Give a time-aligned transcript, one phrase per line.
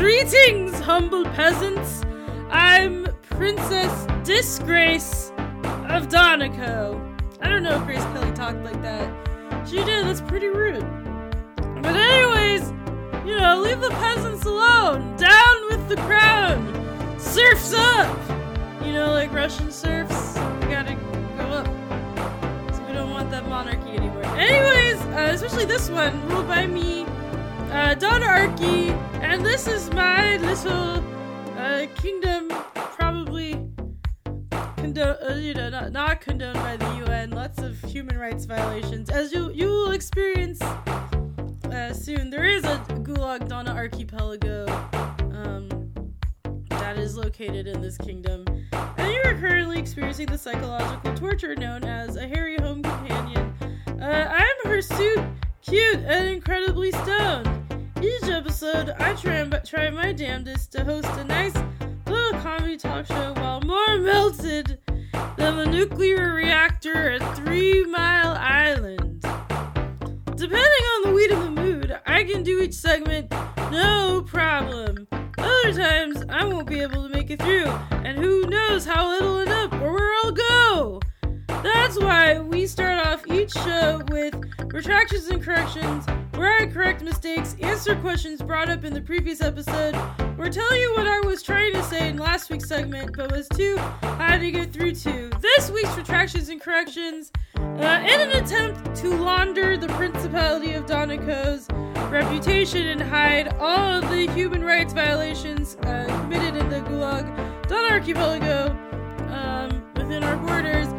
[0.00, 2.06] Greetings, humble peasants.
[2.48, 5.28] I'm Princess Disgrace
[5.90, 6.98] of Doneco.
[7.42, 9.68] I don't know if Grace Kelly talked like that.
[9.68, 10.86] She did, that's pretty rude.
[11.82, 12.70] But, anyways,
[13.26, 15.18] you know, leave the peasants alone.
[15.18, 17.18] Down with the crown.
[17.18, 18.18] Surfs up.
[18.82, 20.34] You know, like Russian serfs.
[20.62, 20.94] We gotta
[21.36, 21.66] go up.
[22.74, 24.24] So we don't want that monarchy anymore.
[24.24, 27.04] Anyways, uh, especially this one, ruled by me,
[27.70, 31.04] uh, Donna Archie, and this is my little
[31.58, 33.52] uh, kingdom, probably
[34.76, 37.30] condone, uh, you know, not, not condoned by the UN.
[37.30, 42.30] Lots of human rights violations, as you you will experience uh, soon.
[42.30, 44.66] There is a Gulag Donna Archipelago
[45.32, 45.68] um,
[46.70, 51.84] that is located in this kingdom, and you are currently experiencing the psychological torture known
[51.84, 53.54] as a hairy home companion.
[54.00, 55.24] Uh, I'm hirsute,
[55.62, 57.59] cute, and incredibly stoned.
[58.02, 61.54] Each episode, I try, try my damnedest to host a nice
[62.06, 64.78] little comedy talk show while more melted
[65.36, 69.20] than the nuclear reactor at Three Mile Island.
[70.34, 73.30] Depending on the weed and the mood, I can do each segment
[73.70, 75.06] no problem.
[75.36, 79.40] Other times, I won't be able to make it through, and who knows how it'll
[79.40, 80.99] end up or where I'll go.
[81.62, 84.34] That's why we start off each show with
[84.72, 89.94] retractions and corrections, where I correct mistakes, answer questions brought up in the previous episode,
[90.38, 93.48] or tell you what I was trying to say in last week's segment but was
[93.48, 95.30] too high to get through to.
[95.40, 101.68] This week's retractions and corrections, uh, in an attempt to launder the Principality of Doneco's
[102.10, 107.90] reputation and hide all of the human rights violations uh, committed in the Gulag Don
[107.90, 108.68] Archipelago
[109.30, 110.89] um, within our borders,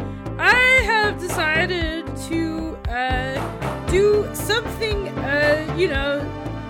[0.43, 6.19] I have decided to uh, do something, uh, you know,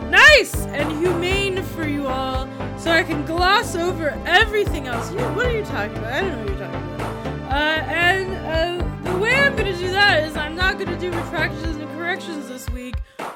[0.09, 5.09] nice and humane for you all so I can gloss over everything else.
[5.13, 6.11] You, what are you talking about?
[6.11, 7.53] I don't know what you're talking about.
[7.53, 10.99] Uh, and uh, the way I'm going to do that is I'm not going to
[10.99, 12.95] do retractions and corrections this week.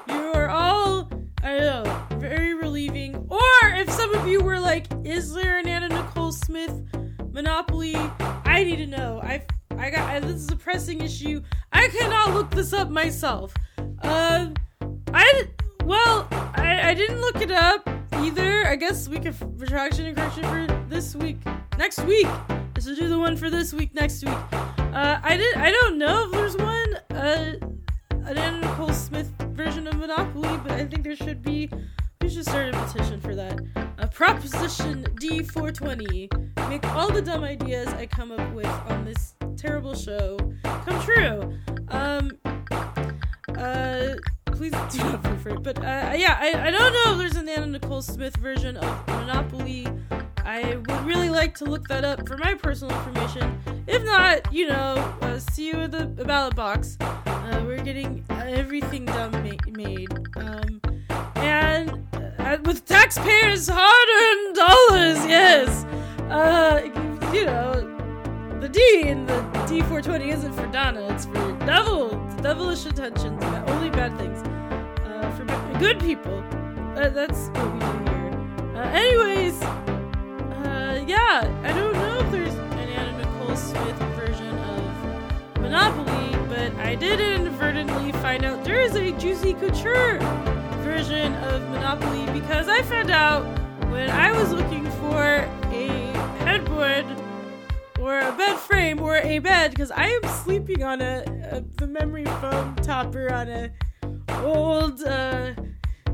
[0.10, 1.10] You are all,
[1.44, 3.16] I don't know, very relieving.
[3.30, 6.84] Or if some of you were like, is there an Anna Nicole Smith
[7.32, 7.96] Monopoly?
[7.96, 9.22] I need to know.
[9.24, 9.46] I
[9.78, 11.42] I got this is a pressing issue.
[11.72, 13.54] I cannot look this up myself.
[14.02, 14.50] Uh,
[15.14, 15.48] I
[15.84, 18.66] well, I, I didn't look it up either.
[18.66, 21.38] I guess we could retraction and correction for this week,
[21.78, 22.28] next week.
[22.74, 24.38] This will do the one for this week, next week.
[24.54, 25.56] Uh, I did.
[25.56, 26.96] I don't know if there's one.
[27.12, 27.54] Uh,
[28.12, 31.70] an Anna Nicole Smith version of Monopoly, but I think there should be.
[32.22, 33.62] We should start a petition for that.
[34.00, 36.70] Uh, Proposition D420.
[36.70, 39.35] Make all the dumb ideas I come up with on this
[39.66, 41.58] terrible show come true.
[41.90, 42.32] Um,
[43.58, 44.16] uh,
[44.46, 45.64] please do not for it.
[45.64, 49.08] But uh, yeah, I, I don't know if there's an Anna Nicole Smith version of
[49.08, 49.88] Monopoly.
[50.46, 53.60] I would really like to look that up for my personal information.
[53.88, 56.98] If not, you know, uh, see you at the ballot box.
[57.02, 60.14] Uh, we're getting everything done ma- made.
[60.38, 60.80] Um,
[61.38, 62.08] and
[62.38, 65.86] uh, with taxpayers' hard-earned dollars, yes.
[66.30, 66.82] Uh,
[67.34, 67.95] you know,
[68.66, 69.34] the D in the
[69.68, 71.02] D420 isn't for Donna.
[71.14, 72.10] It's for devil,
[72.42, 74.42] devilish intentions, only bad things.
[75.06, 75.46] Uh, for
[75.78, 76.44] good people.
[76.98, 78.74] Uh, that's what we do here.
[78.76, 85.62] Uh, anyways, uh, yeah, I don't know if there's an Anna Nicole Smith version of
[85.62, 90.18] Monopoly, but I did inadvertently find out there is a Juicy Couture
[90.82, 93.44] version of Monopoly because I found out
[93.92, 95.88] when I was looking for a
[96.40, 97.06] headboard
[98.06, 101.88] or a bed frame or a bed because I am sleeping on a, a the
[101.88, 103.72] memory foam topper on a
[104.44, 105.54] old uh,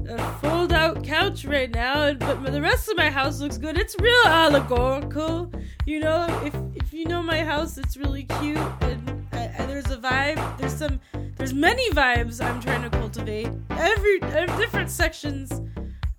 [0.07, 3.77] a fold out couch right now, but the rest of my house looks good.
[3.77, 5.51] It's real allegorical,
[5.85, 6.27] you know.
[6.45, 10.57] If if you know my house, it's really cute, and, and there's a vibe.
[10.57, 11.01] There's some,
[11.35, 13.49] there's many vibes I'm trying to cultivate.
[13.71, 15.51] Every, every different sections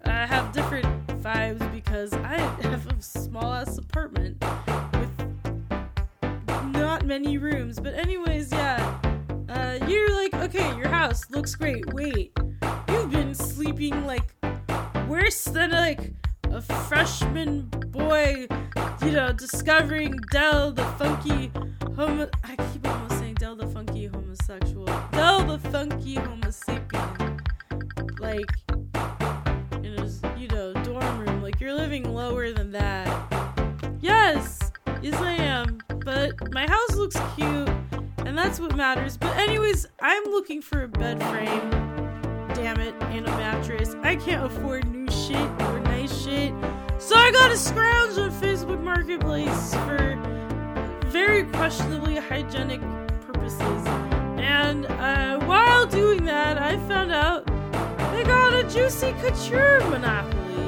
[0.05, 4.43] uh, have different vibes because I have a small ass apartment
[6.93, 7.81] not many rooms.
[7.81, 8.99] But anyways, yeah.
[9.49, 11.95] Uh, you're like, okay, your house looks great.
[11.95, 12.33] Wait,
[12.89, 14.35] you've been sleeping like
[15.09, 16.13] worse than like
[16.51, 18.47] a freshman boy,
[19.03, 21.51] you know, discovering Del the funky
[21.97, 22.29] homo.
[22.45, 24.85] I keep almost saying Del the funky homosexual.
[25.13, 27.41] Del the funky homosapien.
[28.21, 28.51] Like,
[36.05, 37.69] But my house looks cute,
[38.27, 39.17] and that's what matters.
[39.17, 41.83] But, anyways, I'm looking for a bed frame
[42.55, 43.97] damn it, and a mattress.
[44.03, 46.53] I can't afford new shit or nice shit.
[46.99, 50.17] So I got a scrounge on Facebook Marketplace for
[51.07, 52.81] very questionably hygienic
[53.23, 53.87] purposes.
[54.39, 57.47] And uh, while doing that, I found out
[58.13, 60.63] they got a Juicy Couture Monopoly.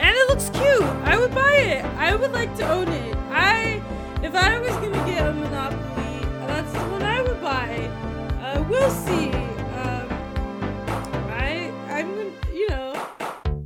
[0.00, 0.82] And it looks cute.
[0.82, 1.84] I would buy it.
[1.96, 3.16] I would like to own it.
[3.30, 3.80] I,
[4.22, 7.76] if I was gonna get a Monopoly, that's what I would buy.
[8.42, 9.30] Uh, we'll see.
[9.30, 10.08] Um,
[11.30, 12.92] I, I'm gonna, you know,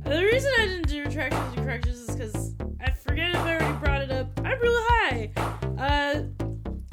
[0.05, 3.77] the reason I didn't do retractions and corrections is because I forget if I already
[3.79, 4.27] brought it up.
[4.43, 5.31] I'm really high.
[5.77, 6.23] Uh,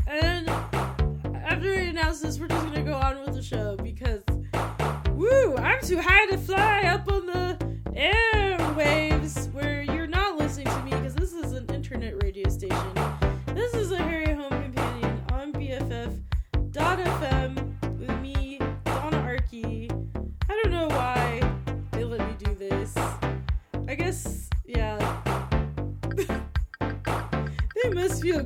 [0.06, 0.49] and
[1.44, 4.23] after we announce this, we're just gonna go on with the show because,
[5.11, 7.58] woo, I'm too high to fly up on the
[7.94, 10.01] airwaves where you're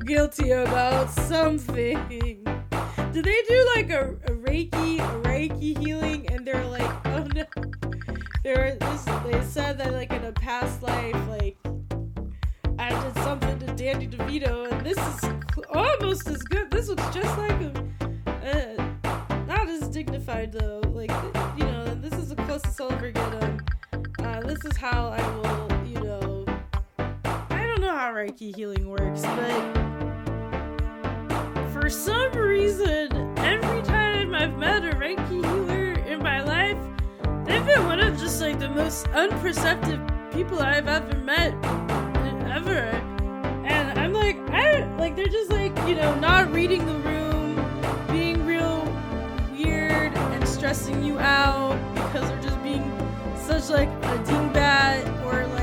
[0.05, 2.43] guilty about something.
[3.11, 7.45] Do they do like a, a Reiki, a Reiki healing, and they're like, oh no.
[8.43, 11.57] They're, this, they said that like in a past life, like
[12.79, 15.29] I did something to Danny DeVito, and this is
[15.73, 16.69] almost as good.
[16.71, 17.95] This looks just like him.
[18.25, 20.81] Uh, not as dignified though.
[20.87, 21.11] Like
[21.57, 23.65] you know, this is the closest I'll ever get him.
[24.19, 25.76] Uh, this is how I will,
[28.17, 29.73] Reiki healing works, but
[31.71, 36.79] for some reason, every time I've met a Reiki healer in my life,
[37.45, 40.01] they've been one of just like the most unperceptive
[40.33, 41.53] people I've ever met,
[42.51, 42.79] ever.
[43.67, 47.63] And I'm like, I like they're just like you know not reading the room,
[48.07, 48.83] being real
[49.51, 52.83] weird and stressing you out because they're just being
[53.35, 55.56] such like a dingbat or like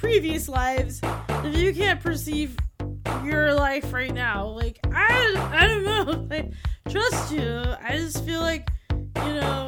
[0.00, 2.56] previous lives if you can't perceive
[3.24, 4.46] your life right now.
[4.46, 6.26] Like I I don't know.
[6.30, 6.52] Like
[6.88, 7.64] trust you.
[7.82, 9.66] I just feel like, you know,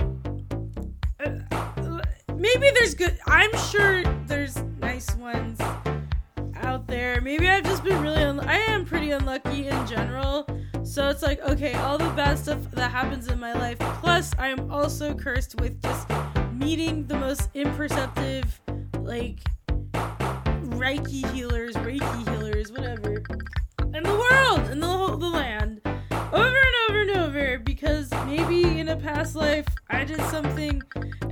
[1.24, 2.00] uh,
[2.34, 5.60] maybe there's good I'm sure there's nice ones
[6.56, 7.20] out there.
[7.20, 10.46] Maybe I've just been really un- I am pretty unlucky in general.
[10.84, 13.78] So it's like, okay, all the bad stuff that happens in my life.
[13.78, 16.08] Plus, I am also cursed with just
[16.52, 18.60] meeting the most imperceptive,
[19.00, 19.40] like,
[20.78, 23.22] Reiki healers, Reiki healers, whatever,
[23.94, 25.80] in the world, in the whole the land,
[26.12, 27.58] over and over and over.
[27.58, 30.80] Because maybe in a past life I did something,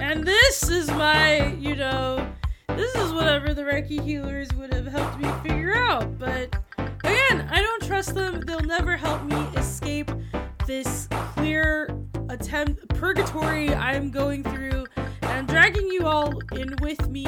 [0.01, 2.29] and this is my, you know,
[2.69, 6.19] this is whatever the Reiki healers would have helped me figure out.
[6.19, 8.41] But again, I don't trust them.
[8.41, 10.11] They'll never help me escape
[10.67, 11.97] this clear
[12.29, 14.87] attempt purgatory I'm going through.
[14.97, 17.27] And I'm dragging you all in with me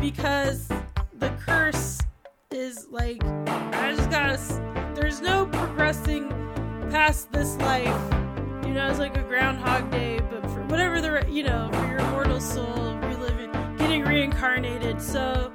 [0.00, 0.68] because
[1.22, 2.00] the curse
[2.50, 4.36] is like I just gotta.
[4.92, 6.28] There's no progressing
[6.90, 7.86] past this life.
[8.66, 11.98] You know, it's like a Groundhog Day, but for whatever the you know for your
[11.98, 15.00] immortal soul reliving, getting reincarnated.
[15.00, 15.52] So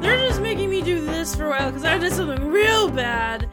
[0.00, 3.48] they're just making me do this for a while because I did something real bad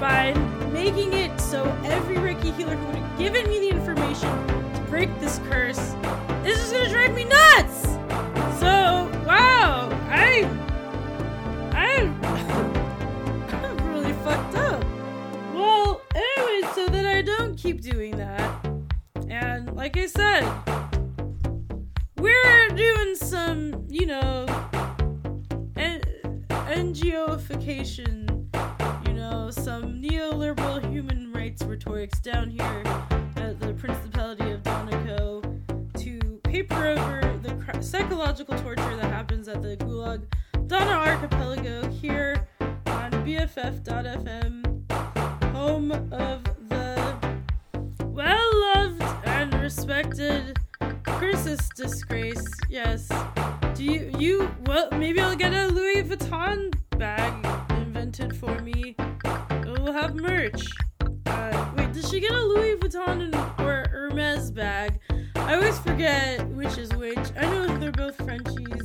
[0.00, 0.34] by
[0.72, 4.28] making it so every Reiki healer who would have given me the information
[4.74, 5.78] to break this curse
[6.44, 7.82] is just gonna drive me nuts.
[8.58, 10.65] So wow, I
[17.76, 18.66] keep doing that,
[19.28, 20.44] and like I said,
[22.16, 24.46] we're doing some, you know,
[25.76, 26.00] N-
[26.48, 28.46] NGOification,
[29.06, 32.82] you know, some neoliberal human rights rhetorics down here
[33.36, 35.42] at the Principality of Donegal
[35.98, 40.22] to paper over the psychological torture that happens at the Gulag
[40.66, 42.48] Donna Archipelago here
[42.86, 44.62] on BFF.fm,
[45.52, 46.42] home of
[48.16, 50.58] well loved and respected
[51.02, 52.48] Princess Disgrace.
[52.70, 53.10] Yes.
[53.74, 58.96] Do you, you, well, maybe I'll get a Louis Vuitton bag invented for me.
[59.66, 60.66] We'll have merch.
[61.26, 64.98] Uh, wait, did she get a Louis Vuitton or Hermes bag?
[65.34, 67.18] I always forget which is which.
[67.36, 68.82] I know they're both Frenchies.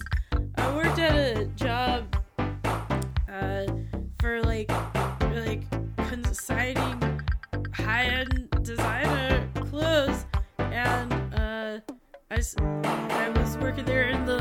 [0.57, 3.65] I worked at a job uh,
[4.19, 4.69] for like
[5.21, 5.63] for, like
[7.73, 8.50] high-end designer clothes,
[10.81, 11.79] uh,
[12.29, 12.41] I,
[12.85, 14.37] I was working there in the,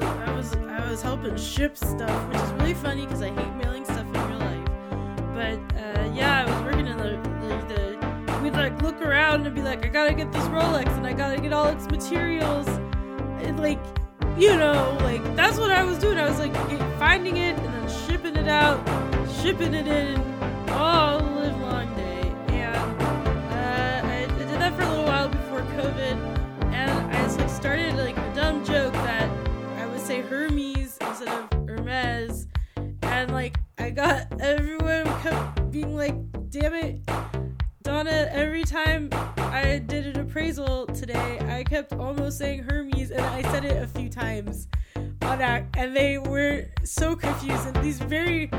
[0.00, 3.54] the I was I was helping ship stuff, which is really funny because I hate
[3.54, 4.68] mailing stuff in real life.
[5.34, 9.54] But uh, yeah, I was working in the, the, the we'd like look around and
[9.54, 12.68] be like, I gotta get this Rolex and I gotta get all its materials,
[13.42, 13.80] and like
[14.38, 16.18] you know, like that's what I was doing.
[16.18, 16.54] I was like
[16.98, 18.80] finding it and then shipping it out,
[19.42, 20.20] shipping it in.
[20.68, 21.31] Oh
[25.92, 26.72] before COVID.
[26.72, 29.30] And I started like a dumb joke that
[29.78, 32.46] I would say Hermes instead of Hermes.
[33.02, 36.14] And like I got everyone kept being like,
[36.50, 37.00] damn it,
[37.82, 43.42] Donna, every time I did an appraisal today, I kept almost saying Hermes, and I
[43.42, 44.68] said it a few times
[45.22, 47.66] on that, and they were so confused.
[47.66, 48.50] And these very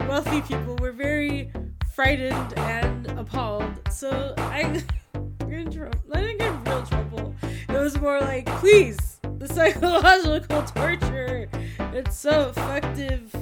[0.00, 1.52] wealthy people were very
[1.94, 3.80] frightened and appalled.
[3.90, 4.82] So I,
[5.52, 5.98] in trouble.
[6.12, 7.34] I didn't get in real trouble.
[7.42, 11.48] It was more like, please, the psychological torture.
[11.92, 13.34] It's so effective,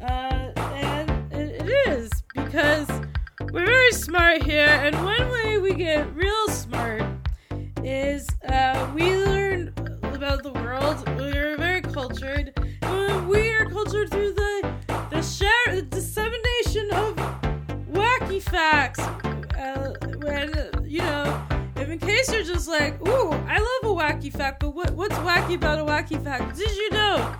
[0.00, 2.88] uh, and it, it is because
[3.52, 7.04] we're very smart here, and one way we get real smart
[7.82, 9.72] is uh, we learn
[10.02, 11.06] about the world.
[11.18, 12.52] We're very cultured.
[13.28, 14.74] We are cultured through the
[15.10, 17.16] the share, the dissemination of
[17.92, 19.23] wacky facts.
[19.58, 21.46] Uh, when you know,
[21.76, 25.16] if in case you're just like, "Ooh, I love a wacky fact," but what what's
[25.16, 26.56] wacky about a wacky fact?
[26.56, 27.34] Did you know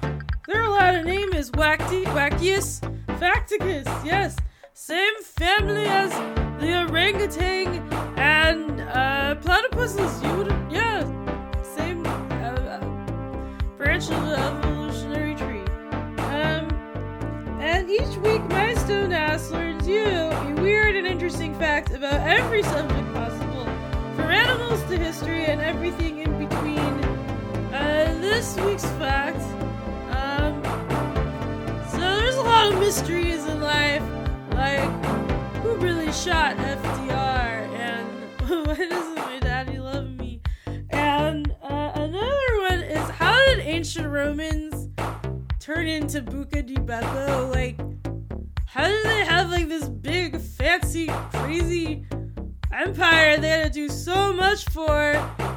[0.47, 2.80] their Latin name is Wacky Wackius
[3.18, 3.87] Facticus?
[4.04, 4.37] Yes
[4.76, 6.11] same family as
[6.61, 7.80] the orangutan
[8.18, 10.23] and uh, platypuses.
[10.23, 11.04] You would, yeah,
[11.62, 12.80] same uh, uh,
[13.78, 14.84] branch of the
[17.64, 22.62] and each week, my stone ass learns you a weird and interesting fact about every
[22.62, 23.64] subject possible,
[24.14, 26.94] from animals to history and everything in between.
[27.73, 29.40] Uh, this week's fact.
[30.11, 30.62] Um,
[31.90, 34.02] so there's a lot of mysteries in life
[34.50, 34.90] like,
[35.62, 37.66] who really shot FDR?
[37.78, 39.34] And why doesn't my
[45.75, 47.52] turn into Buca di Beppo?
[47.52, 47.76] Like,
[48.66, 52.07] how did they have like this big, fancy, crazy
[52.73, 54.93] empire they had to do so much for,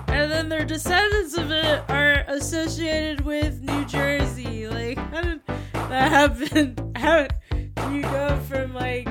[0.07, 4.67] and then their descendants of it are associated with New Jersey?
[4.67, 5.41] Like, how did
[5.73, 6.93] that happen?
[6.95, 9.07] How do you go from like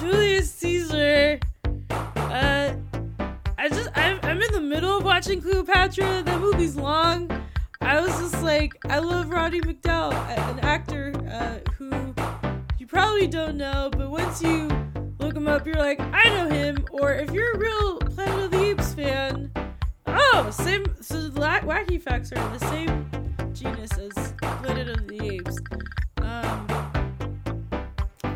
[0.00, 1.40] Julius Caesar.
[1.90, 2.74] Uh,
[3.58, 6.22] I just I'm, I'm in the middle of watching Cleopatra.
[6.24, 7.30] That movie's long.
[7.90, 12.14] I was just like, I love Roddy McDowall, an actor uh, who
[12.78, 14.68] you probably don't know, but once you
[15.18, 16.86] look him up, you're like, I know him.
[16.92, 19.50] Or if you're a real Planet of the Apes fan,
[20.06, 20.84] oh, same.
[21.00, 23.10] So the wacky facts are in the same
[23.52, 25.58] genus as Planet of the Apes.
[26.22, 26.68] Um,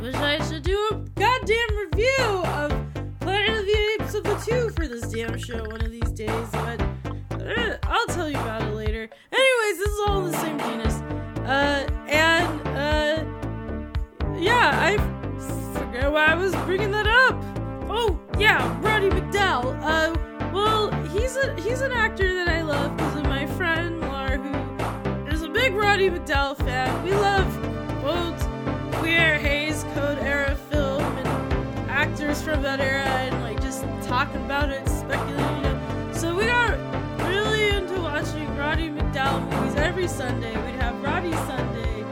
[0.00, 2.70] Wish I should do a goddamn review of
[3.20, 6.48] Planet of the Apes of the Two for this damn show one of these days,
[6.50, 6.80] but
[7.44, 9.08] uh, I'll tell you about it later.
[9.32, 10.94] Anyways, this is all the same genus.
[11.46, 13.24] Uh, and, uh,
[14.38, 14.96] yeah, I
[15.78, 17.36] forget why I was bringing that up.
[17.90, 19.78] Oh, yeah, Roddy McDowall.
[19.82, 20.14] Uh,
[20.52, 25.26] well, he's a he's an actor that I love because of my friend Laura, who
[25.26, 27.04] is a big Roddy McDowall fan.
[27.04, 27.46] We love
[28.04, 28.38] old
[28.94, 34.70] queer Hays Code era film and actors from that era and like just talking about
[34.70, 35.63] it, speculating.
[38.14, 40.54] Watching Roddy McDowall movies every Sunday.
[40.64, 42.04] We'd have Roddy Sunday,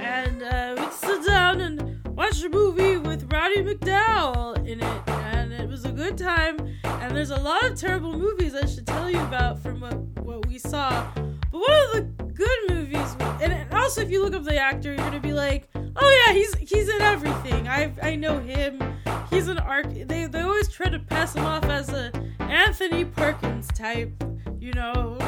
[0.00, 5.52] and uh, we'd sit down and watch a movie with Roddy McDowall in it, and
[5.52, 6.58] it was a good time.
[6.84, 10.46] And there's a lot of terrible movies I should tell you about from what what
[10.46, 11.06] we saw.
[11.14, 12.00] But one of the
[12.32, 16.24] good movies, and also if you look up the actor, you're gonna be like, oh
[16.24, 17.68] yeah, he's he's in everything.
[17.68, 18.80] I I know him.
[19.28, 19.92] He's an arc.
[19.92, 24.14] They they always try to pass him off as a Anthony Perkins type,
[24.62, 25.18] you know,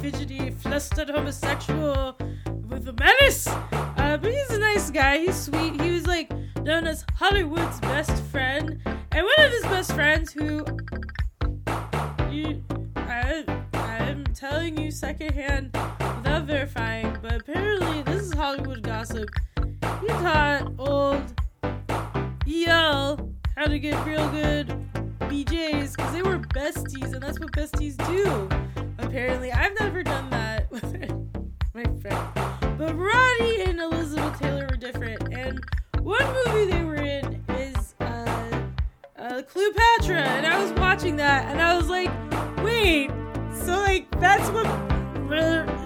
[0.00, 2.16] fidgety, flustered homosexual
[2.68, 3.48] with a menace.
[3.48, 5.18] Uh, but he's a nice guy.
[5.18, 5.80] He's sweet.
[5.80, 6.30] He was like
[6.62, 10.64] known as Hollywood's best friend, and one of his best friends who
[12.30, 12.62] you
[12.94, 19.28] I I'm telling you secondhand without verifying, but apparently this is Hollywood gossip.
[20.00, 21.24] He taught old
[22.46, 24.88] EL how to get real good
[25.20, 28.48] BJs because they were besties, and that's what besties do.
[28.98, 30.84] Apparently, I've never done that with
[31.74, 32.78] my friend.
[32.78, 35.64] But Roddy and Elizabeth Taylor were different, and
[36.00, 38.62] one movie they were in is uh,
[39.18, 42.10] uh, Cleopatra, and I was watching that, and I was like,
[42.64, 43.10] wait,
[43.64, 44.66] so like that's what,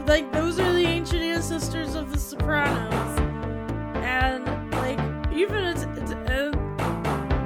[0.07, 3.33] like those are the ancient ancestors of the Sopranos
[4.03, 4.99] and like
[5.33, 6.53] even it's, it's uh,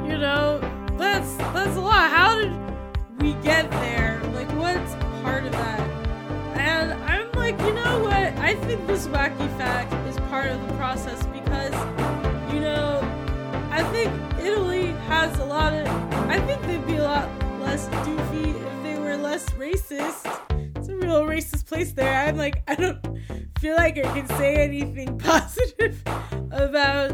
[0.04, 0.60] you know
[0.98, 2.52] that's that's a lot how did
[3.20, 4.20] we get there?
[4.34, 5.80] Like, what's part of that?
[6.56, 8.14] And I'm like, you know what?
[8.38, 11.72] I think this wacky fact is part of the process because,
[12.52, 13.00] you know,
[13.70, 15.86] I think Italy has a lot of.
[16.28, 17.28] I think they'd be a lot
[17.60, 20.26] less doofy if they were less racist.
[20.76, 22.26] It's a real racist place there.
[22.26, 23.00] I'm like, I don't
[23.58, 26.02] feel like I can say anything positive
[26.52, 27.12] about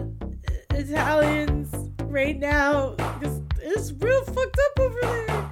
[0.71, 5.51] Italians right now because it's real fucked up over there.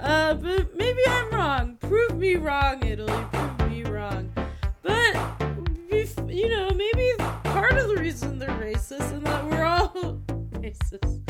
[0.00, 1.76] Uh, but maybe I'm wrong.
[1.80, 3.24] Prove me wrong, Italy.
[3.32, 4.32] Prove me wrong.
[4.82, 5.42] But
[6.32, 7.12] you know, maybe
[7.44, 9.88] part of the reason they're racist and that we're all
[10.52, 11.20] racist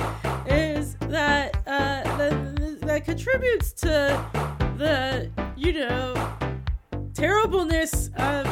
[0.48, 4.24] is that uh, that, that contributes to
[4.78, 6.32] the you know
[7.14, 8.46] terribleness of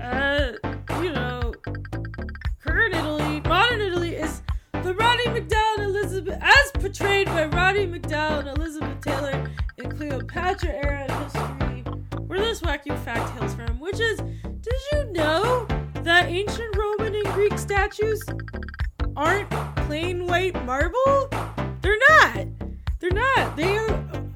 [0.00, 0.52] uh,
[1.00, 1.35] you know
[6.86, 11.82] portrayed by Roddy McDowall and Elizabeth Taylor in Cleopatra era history,
[12.28, 14.20] where this wacky fact hails from, which is,
[14.60, 15.66] did you know
[16.04, 18.22] that ancient Roman and Greek statues
[19.16, 19.50] aren't
[19.88, 21.28] plain white marble?
[21.80, 22.46] They're not.
[23.00, 23.56] They're not.
[23.56, 23.76] They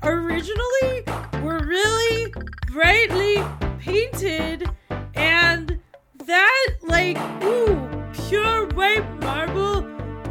[0.03, 1.05] originally
[1.45, 2.35] were really
[2.67, 3.45] brightly
[3.79, 4.69] painted
[5.15, 5.79] and
[6.25, 9.83] that like ooh pure white marble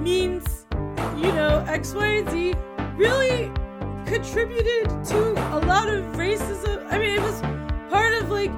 [0.01, 0.58] means
[1.21, 2.55] you know X, Y, and Z
[2.95, 3.51] really
[4.05, 6.85] contributed to a lot of racism.
[6.91, 7.41] I mean, it was
[7.89, 8.51] part of like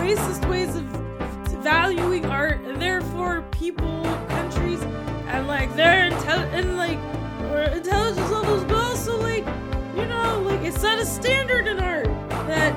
[0.00, 0.84] racist ways of
[1.62, 4.80] valuing art, and therefore people, countries,
[5.28, 6.98] and like their intel and like
[7.74, 9.44] intelligence levels, but also like
[9.96, 12.06] you know like it set a standard in art
[12.46, 12.72] that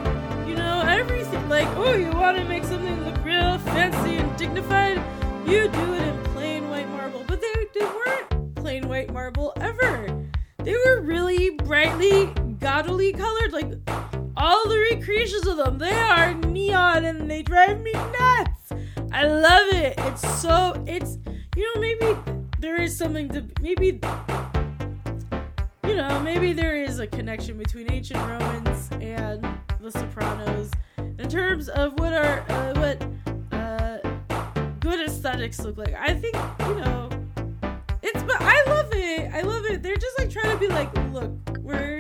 [0.47, 4.97] you know everything like oh you want to make something look real fancy and dignified,
[5.45, 8.38] you do it in plain white marble, but they they weren't
[8.69, 10.27] plain white marble ever.
[10.59, 12.27] They were really brightly,
[12.59, 13.51] gaudily colored.
[13.51, 13.73] Like
[14.37, 18.71] all the recreations of them, they are neon and they drive me nuts.
[19.11, 19.95] I love it.
[19.97, 21.17] It's so it's
[21.55, 22.15] you know maybe
[22.59, 23.99] there is something to maybe
[25.87, 29.47] you know maybe there is a connection between ancient Romans and
[29.81, 30.69] The Sopranos
[31.17, 33.03] in terms of what are uh, what
[33.51, 33.97] uh,
[34.79, 35.95] good aesthetics look like.
[35.95, 36.35] I think
[36.67, 37.18] you know
[38.09, 39.31] it's but I love it.
[39.33, 39.83] I love it.
[39.83, 41.99] They're just like trying to be like, look, we're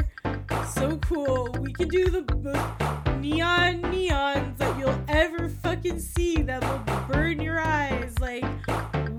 [0.73, 1.55] so cool.
[1.59, 7.41] We can do the most neon neons that you'll ever fucking see that will burn
[7.41, 8.17] your eyes.
[8.19, 8.45] Like,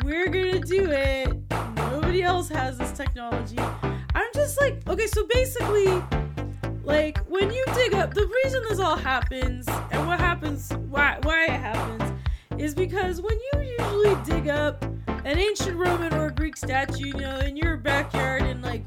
[0.02, 1.36] we're gonna do it.
[1.76, 3.58] Nobody else has this technology.
[3.58, 6.02] I'm just like, okay, so basically,
[6.84, 11.44] like when you dig up the reason this all happens and what happens why why
[11.44, 12.12] it happens
[12.58, 14.84] is because when you usually dig up
[15.24, 18.84] an ancient Roman or Greek statue, you know, in your backyard in like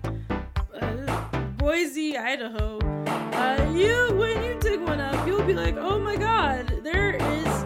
[0.80, 6.16] uh, Boise, Idaho, uh, you when you dig one up, you'll be like, oh my
[6.16, 7.66] god, there is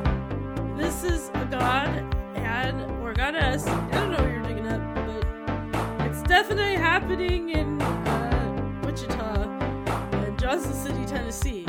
[0.77, 1.88] this is a god
[2.36, 3.65] and or goddess.
[3.67, 9.43] I don't know what you're digging up, but it's definitely happening in uh, Wichita
[10.23, 11.66] and Johnson City, Tennessee.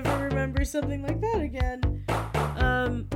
[0.00, 2.02] Never remember something like that again.
[2.56, 3.06] Um,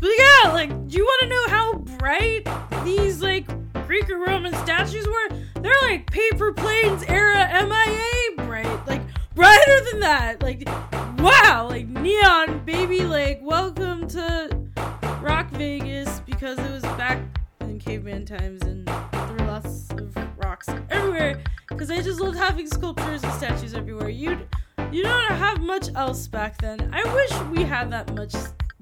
[0.00, 2.48] but yeah, like, do you want to know how bright
[2.82, 3.46] these like
[3.86, 5.36] Greek or Roman statues were?
[5.60, 9.02] They're like paper planes era MIA bright, like
[9.34, 10.42] brighter than that.
[10.42, 10.66] Like,
[11.18, 13.00] wow, like neon, baby.
[13.00, 14.48] Like, welcome to
[15.20, 17.20] Rock Vegas because it was back
[17.60, 21.42] in caveman times and there were lots of rocks everywhere.
[21.68, 24.08] Because I just loved having sculptures and statues everywhere.
[24.08, 24.38] You
[24.92, 26.90] you don't have much else back then.
[26.92, 28.34] I wish we had that much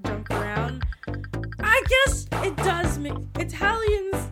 [0.05, 0.83] junk around.
[1.59, 4.29] I guess it does make Italians.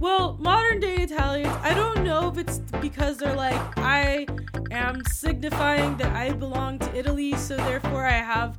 [0.00, 4.26] Well, modern day Italians, I don't know if it's because they're like, I
[4.70, 8.58] am signifying that I belong to Italy, so therefore I have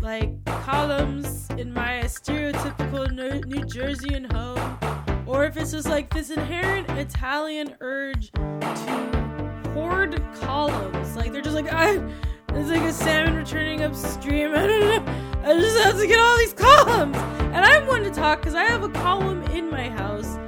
[0.00, 6.30] like columns in my stereotypical New, New Jerseyan home, or if it's just like this
[6.30, 11.16] inherent Italian urge to hoard columns.
[11.16, 12.12] Like they're just like, ah, I,
[12.54, 14.50] it's like a salmon returning upstream.
[14.54, 15.12] I don't know.
[15.42, 17.16] I just have to get all these columns.
[17.16, 20.38] And I'm one to talk because I have a column in my house.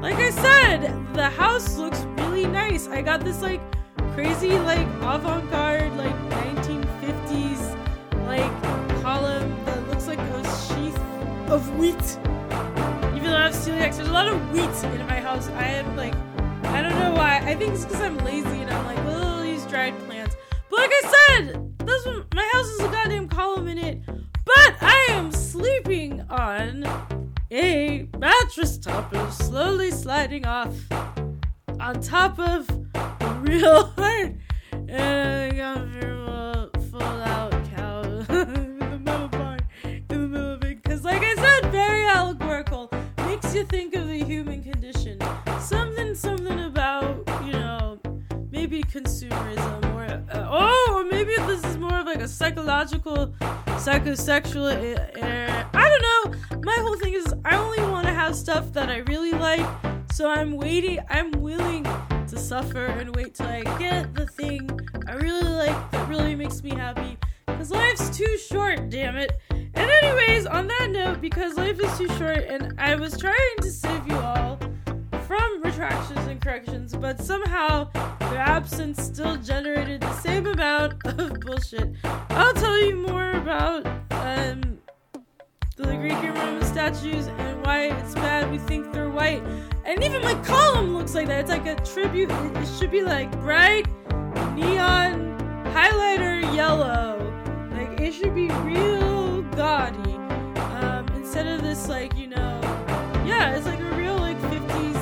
[0.00, 2.88] Like I said, the house looks really nice.
[2.88, 3.60] I got this like
[4.14, 7.76] crazy, like avant garde, like 1950s,
[8.26, 10.98] like column that looks like a sheath
[11.48, 12.18] of wheat.
[13.14, 15.48] Even though I have celiac, there's a lot of wheat in my house.
[15.48, 16.14] I am like,
[16.64, 17.38] I don't know why.
[17.44, 20.36] I think it's because I'm lazy and I'm like, well, I'll use dried plants.
[20.70, 24.02] But like I said, this one, my house is a goddamn column in it.
[24.06, 26.86] But I am sleeping on
[27.50, 30.74] a mattress topper, slowly sliding off
[31.80, 32.68] on top of
[33.42, 34.38] real hard
[34.72, 37.49] and I comfortable full out
[43.50, 45.18] Makes you think of the human condition.
[45.58, 47.98] Something, something about, you know,
[48.48, 53.34] maybe consumerism or, uh, oh, or maybe this is more of like a psychological,
[53.82, 54.70] psychosexual.
[54.70, 56.02] Uh, I don't
[56.52, 56.60] know.
[56.62, 59.66] My whole thing is I only want to have stuff that I really like.
[60.12, 61.82] So I'm waiting, I'm willing
[62.28, 64.70] to suffer and wait till I get the thing
[65.08, 67.18] I really like that really makes me happy.
[67.52, 69.32] Because life's too short, damn it.
[69.50, 73.70] And, anyways, on that note, because life is too short, and I was trying to
[73.70, 74.58] save you all
[75.26, 81.88] from retractions and corrections, but somehow their absence still generated the same amount of bullshit.
[82.30, 84.78] I'll tell you more about um,
[85.76, 89.42] the Greek and Roman statues and why it's bad we think they're white.
[89.84, 91.40] And even my column looks like that.
[91.40, 92.30] It's like a tribute.
[92.30, 93.86] It should be like bright
[94.54, 95.38] neon
[95.72, 97.19] highlighter yellow.
[98.00, 100.14] It should be real gaudy.
[100.80, 102.60] Um, instead of this like, you know,
[103.26, 104.94] yeah, it's like a real like 50s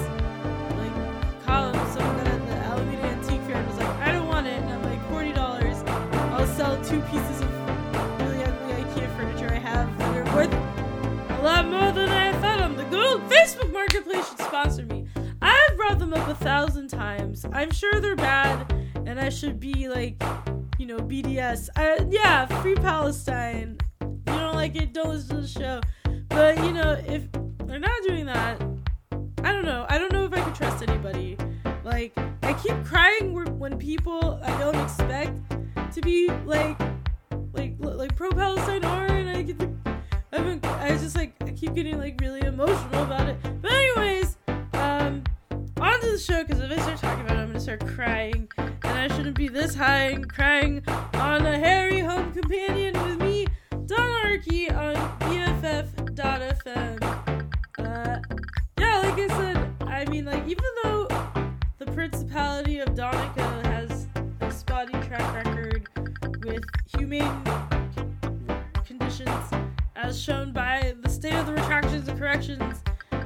[0.77, 1.77] like column.
[1.93, 4.61] Someone got at the Alameda Antique Fair and was like, I don't want it.
[4.61, 5.89] And I'm like, $40.
[6.33, 11.43] I'll sell two pieces of really ugly IKEA furniture I have that are worth a
[11.43, 12.77] lot more than I thought them.
[12.77, 15.07] The good old Facebook Marketplace should sponsor me.
[15.41, 17.47] I've brought them up a thousand times.
[17.53, 18.75] I'm sure they're bad,
[19.07, 20.21] and I should be like,
[20.79, 21.69] you know, BDS.
[21.77, 23.79] Uh, yeah, free Palestine.
[24.01, 24.93] You don't like it?
[24.95, 25.81] Don't listen to the show.
[26.29, 27.25] But you know, if
[27.67, 28.63] they're not doing that,
[29.43, 29.87] I don't know.
[29.89, 31.37] I don't know if I can trust anybody.
[31.85, 35.39] Like, I keep crying when people I don't expect
[35.95, 36.79] to be like,
[37.53, 39.61] like, like pro Palestine are, and I get
[40.33, 43.37] I've been, I just like, I keep getting like really emotional about it.
[43.61, 44.38] But anyways,
[45.81, 48.49] on to the show because if I start talking about it, I'm gonna start crying,
[48.59, 50.83] and I shouldn't be this high and crying
[51.15, 53.47] on a hairy home companion with me,
[53.87, 57.03] Don Arky on BFF.fm.
[57.79, 58.21] Uh,
[58.79, 61.07] yeah, like I said, I mean, like even though
[61.79, 64.09] the Principality of Donica has
[64.41, 65.89] a spotty track record
[66.45, 66.65] with
[66.97, 67.43] humane
[68.85, 69.51] conditions
[69.95, 72.83] as shown by the state of the retractions and corrections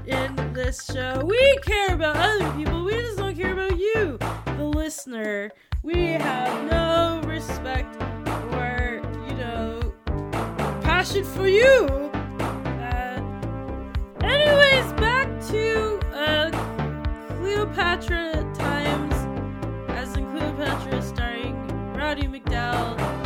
[0.07, 1.23] in this show.
[1.25, 4.19] We care about other people, we just don't care about you,
[4.57, 5.51] the listener.
[5.83, 7.95] We have no respect
[8.53, 9.81] or, you know,
[10.83, 11.87] passion for you.
[12.41, 13.21] Uh,
[14.23, 16.51] anyways, back to uh,
[17.39, 19.15] Cleopatra times,
[19.91, 21.57] as in Cleopatra starring
[21.95, 23.22] Roddy McDowall.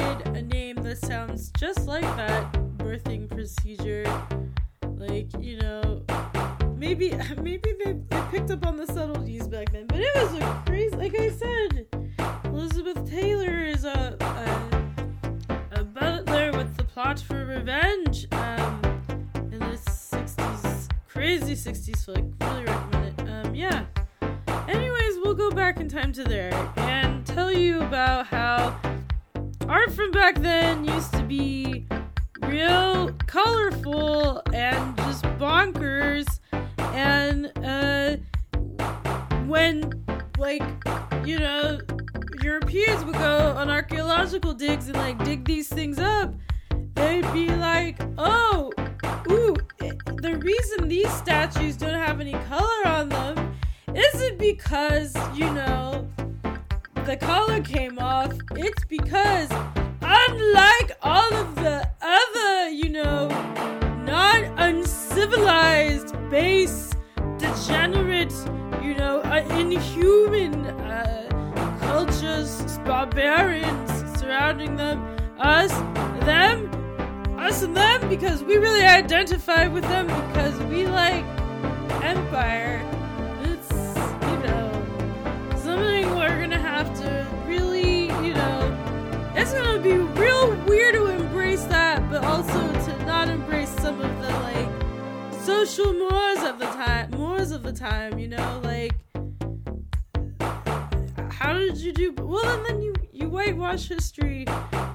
[0.00, 4.04] A name that sounds just like that birthing procedure.
[4.96, 6.02] Like, you know,
[6.76, 10.62] maybe maybe they, they picked up on the subtleties back then, but it was a
[10.66, 10.96] crazy.
[10.96, 11.86] Like I said,
[12.44, 18.26] Elizabeth Taylor is a a, a butler with the plot for revenge.
[18.32, 18.80] Um,
[19.52, 22.24] in this '60s crazy '60s flick.
[22.40, 23.28] Really recommend it.
[23.28, 23.86] Um, yeah.
[24.68, 28.78] Anyways, we'll go back in time to there and tell you about how
[29.68, 31.86] art from back then used to be
[32.42, 36.40] real colorful and just bonkers.
[36.78, 38.16] And uh
[39.46, 40.04] when
[40.38, 40.62] like
[41.24, 41.78] you know
[42.42, 46.34] europeans would go on archaeological digs and like dig these things up
[46.94, 48.70] they'd be like oh
[49.30, 49.56] ooh
[50.20, 53.56] the reason these statues don't have any color on them
[53.94, 56.06] isn't because you know
[57.06, 59.48] the collar came off it's because
[60.02, 63.28] unlike all of the other, you know,
[64.04, 66.90] non uncivilized, base,
[67.38, 68.32] degenerate,
[68.82, 74.98] you know, uh, inhuman uh, cultures, barbarians surrounding them,
[75.38, 75.70] us,
[76.26, 76.68] them,
[77.38, 81.24] us and them, because we really identify with them because we like
[82.02, 82.95] empire.
[88.24, 93.70] You know, it's gonna be real weird to embrace that, but also to not embrace
[93.80, 98.18] some of the like social mores of the time, mores of the time.
[98.18, 98.94] You know, like
[101.30, 102.12] how did you do?
[102.18, 104.46] Well, and then you you whitewash history,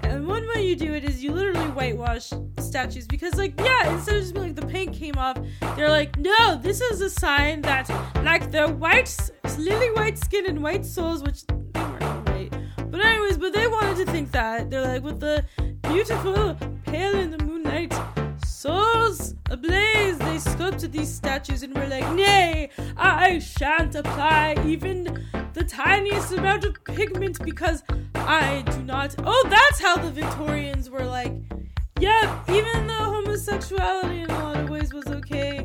[0.03, 4.15] and one way you do it is you literally whitewash statues because, like, yeah, instead
[4.15, 5.37] of just being like the paint came off,
[5.75, 7.89] they're like, no, this is a sign that
[8.23, 9.15] like the white,
[9.57, 11.43] lily white skin and white souls, which
[13.01, 15.43] but anyways, but they wanted to think that they're like with the
[15.89, 17.91] beautiful pale in the moonlight
[18.45, 20.19] souls ablaze.
[20.19, 26.63] They sculpted these statues and were like, nay, I shan't apply even the tiniest amount
[26.63, 27.83] of pigment because
[28.13, 29.15] I do not.
[29.25, 31.33] Oh, that's how the Victorians were like,
[31.99, 35.63] yeah, even though homosexuality in a lot of ways was okay,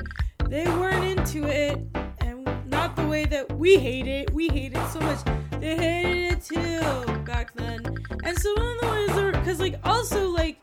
[0.49, 1.87] they weren't into it,
[2.20, 4.33] and not the way that we hate it.
[4.33, 5.18] We hate it so much.
[5.61, 7.81] They hated it too back then.
[8.25, 10.59] And so one of the ways are because like also like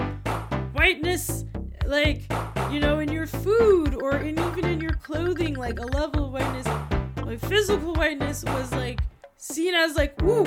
[0.73, 1.45] whiteness
[1.86, 2.23] like
[2.71, 6.32] you know in your food or in even in your clothing like a level of
[6.32, 6.67] whiteness
[7.23, 8.99] like physical whiteness was like
[9.38, 10.43] seen as like ooh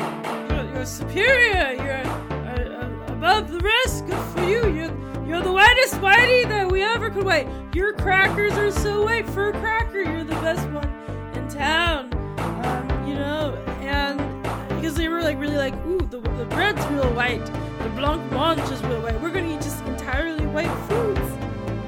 [0.51, 1.73] you're, you're superior.
[1.83, 4.07] You're uh, uh, above the rest.
[4.07, 4.75] Good for you.
[4.75, 7.49] You're, you're the whitest whitey that we ever could white.
[7.75, 9.29] Your crackers are so white.
[9.31, 10.89] For a cracker you're the best one
[11.35, 12.11] in town
[14.87, 17.45] because they were like really like ooh the, the bread's real white.
[17.83, 19.21] The blanc mange is real white.
[19.21, 21.19] We're gonna eat just entirely white foods.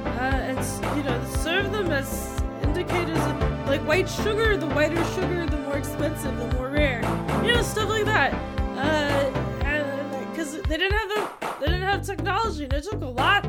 [0.05, 0.59] Uh, and
[0.97, 4.57] you know serve them as indicators of like white sugar.
[4.57, 7.01] The whiter sugar the more expensive the more rare.
[7.45, 8.33] You know stuff like that.
[10.33, 11.31] Because they didn't have the
[11.61, 13.45] they didn't have technology and it took a lot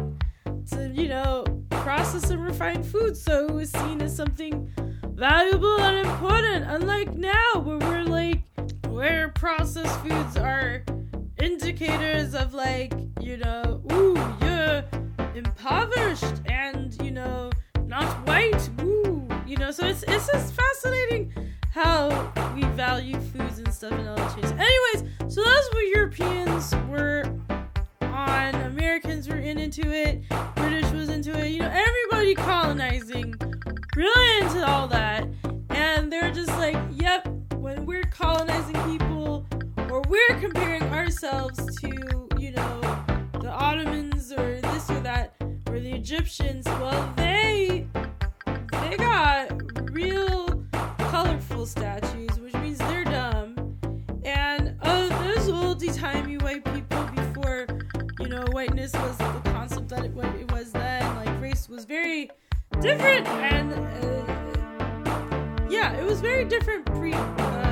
[0.73, 3.17] to you know process and refine food.
[3.17, 4.71] So it was seen as something
[5.07, 6.65] valuable and important.
[6.67, 8.43] Unlike now where we're like
[8.89, 10.83] where processed foods are
[11.41, 14.83] indicators of like you know ooh you're
[15.35, 17.49] impoverished and you know
[17.85, 19.71] not white ooh you know.
[19.71, 21.33] So it's it's just fascinating
[21.71, 22.09] how
[22.55, 27.23] we value foods and stuff and all changes anyways so that's what europeans were
[28.01, 33.35] on americans were in into it british was into it you know everybody colonizing
[33.99, 35.27] really into all that.
[35.71, 37.28] And they're just like yep
[38.19, 39.45] colonizing people
[39.89, 41.87] or we're comparing ourselves to
[42.37, 42.81] you know
[43.39, 45.33] the ottomans or this or that
[45.67, 47.87] or the egyptians well they
[48.71, 49.49] they got
[49.93, 50.65] real
[50.97, 53.55] colorful statues which means they're dumb.
[54.25, 57.67] And oh those oldie timey white people before
[58.19, 61.85] you know whiteness was the concept that it, what it was then like race was
[61.85, 62.29] very
[62.81, 67.68] different and uh, yeah it was very different pre uh,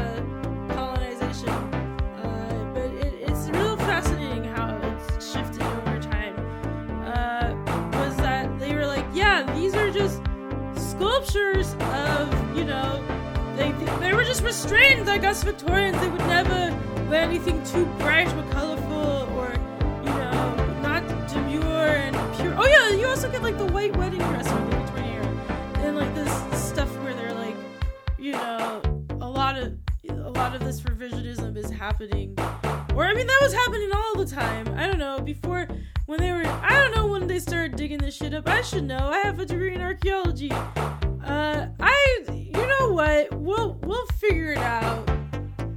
[12.67, 13.03] know
[13.55, 16.77] they, they were just restrained like us victorians they would never
[17.09, 19.53] wear anything too bright or colorful or
[20.03, 24.19] you know not demure and pure oh yeah you also get like the white wedding
[24.19, 27.55] dress from the victorian era and like this stuff where they're like
[28.19, 28.81] you know
[29.21, 29.73] a lot of.
[30.09, 32.35] A lot of this revisionism is happening.
[32.95, 34.67] Or, I mean, that was happening all the time.
[34.77, 35.67] I don't know, before,
[36.05, 38.47] when they were, I don't know when they started digging this shit up.
[38.47, 38.97] I should know.
[38.97, 40.51] I have a degree in archaeology.
[41.27, 43.33] Uh, I, you know what?
[43.33, 45.07] We'll, we'll figure it out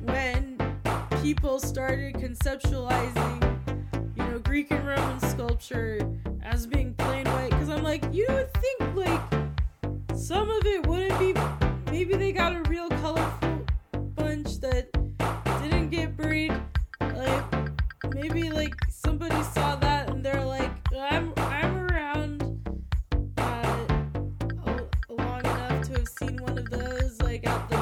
[0.04, 0.56] when
[1.22, 3.42] people started conceptualizing,
[4.16, 6.00] you know, Greek and Roman sculpture
[6.42, 7.50] as being plain white.
[7.50, 9.20] Because I'm like, you would think, like,
[10.14, 11.34] some of it wouldn't be,
[11.90, 13.66] maybe they got a real colorful
[14.14, 14.88] bunch that
[15.62, 16.52] didn't get buried
[17.00, 17.44] like
[18.14, 19.99] maybe like somebody saw that
[27.30, 27.79] like at the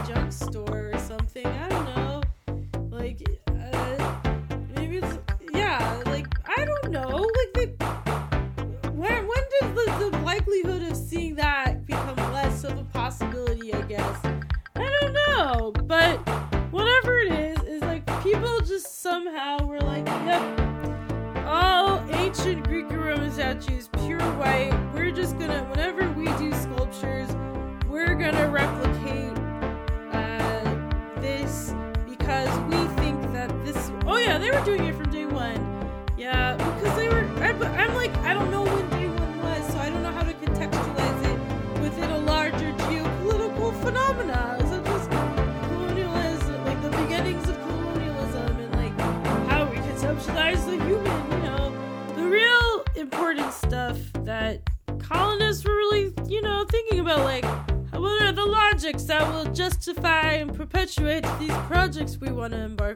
[61.99, 62.88] projects we want to embark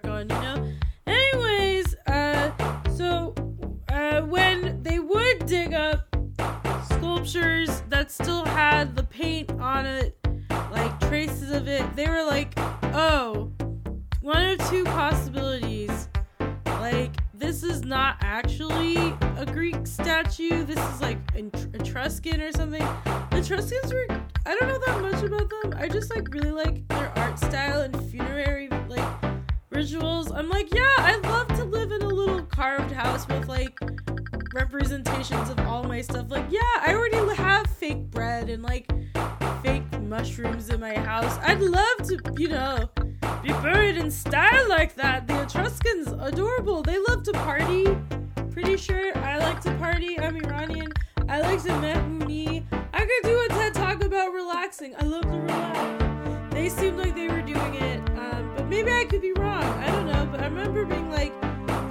[49.63, 50.19] to party.
[50.19, 50.93] I'm Iranian.
[51.29, 52.65] I like to mehmuni.
[52.93, 54.93] I could do a TED talk about relaxing.
[54.99, 56.53] I love to relax.
[56.53, 59.63] They seemed like they were doing it, um, but maybe I could be wrong.
[59.63, 60.27] I don't know.
[60.33, 61.33] But I remember being like,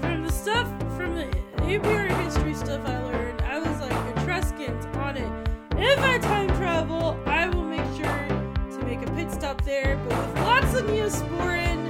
[0.01, 1.27] from the stuff, from the
[1.60, 5.47] APR history stuff I learned, I was like, Etruscans on it.
[5.77, 10.17] If I time travel, I will make sure to make a pit stop there, but
[10.17, 11.89] with lots of neosporin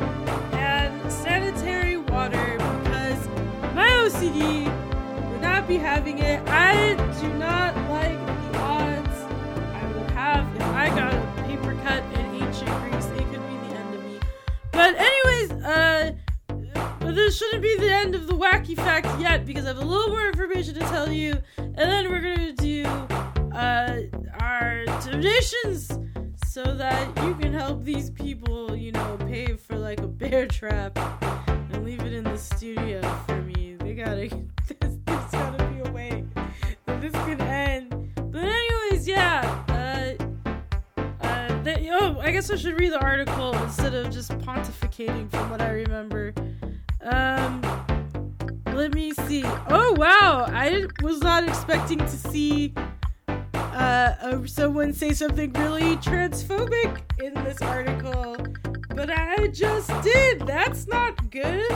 [0.53, 3.27] and sanitary water because
[3.73, 4.80] my OCD
[5.61, 6.41] not be having it.
[6.47, 9.17] I do not like the odds
[9.75, 13.05] I would have if I got a paper cut in ancient Greece.
[13.05, 14.19] It could be the end of me.
[14.71, 16.13] But anyways, uh,
[17.01, 20.09] this shouldn't be the end of the wacky fact yet because I have a little
[20.09, 22.83] more information to tell you, and then we're gonna do
[23.53, 24.01] uh
[24.39, 25.91] our donations
[26.47, 30.97] so that you can help these people, you know, pay for like a bear trap
[31.21, 33.75] and leave it in the studio for me.
[33.79, 34.29] They gotta,
[34.79, 36.23] there's, there's gotta be a way
[36.85, 38.11] that this can end.
[38.31, 39.63] But anyways, yeah.
[39.67, 45.29] Uh, uh, they, oh, I guess I should read the article instead of just pontificating
[45.29, 46.33] from what I remember.
[47.01, 47.61] Um,
[48.73, 49.43] let me see.
[49.45, 52.73] Oh wow, I was not expecting to see
[53.53, 58.37] uh, someone say something really transphobic in this article,
[58.89, 60.45] but I just did.
[60.45, 61.71] That's not good.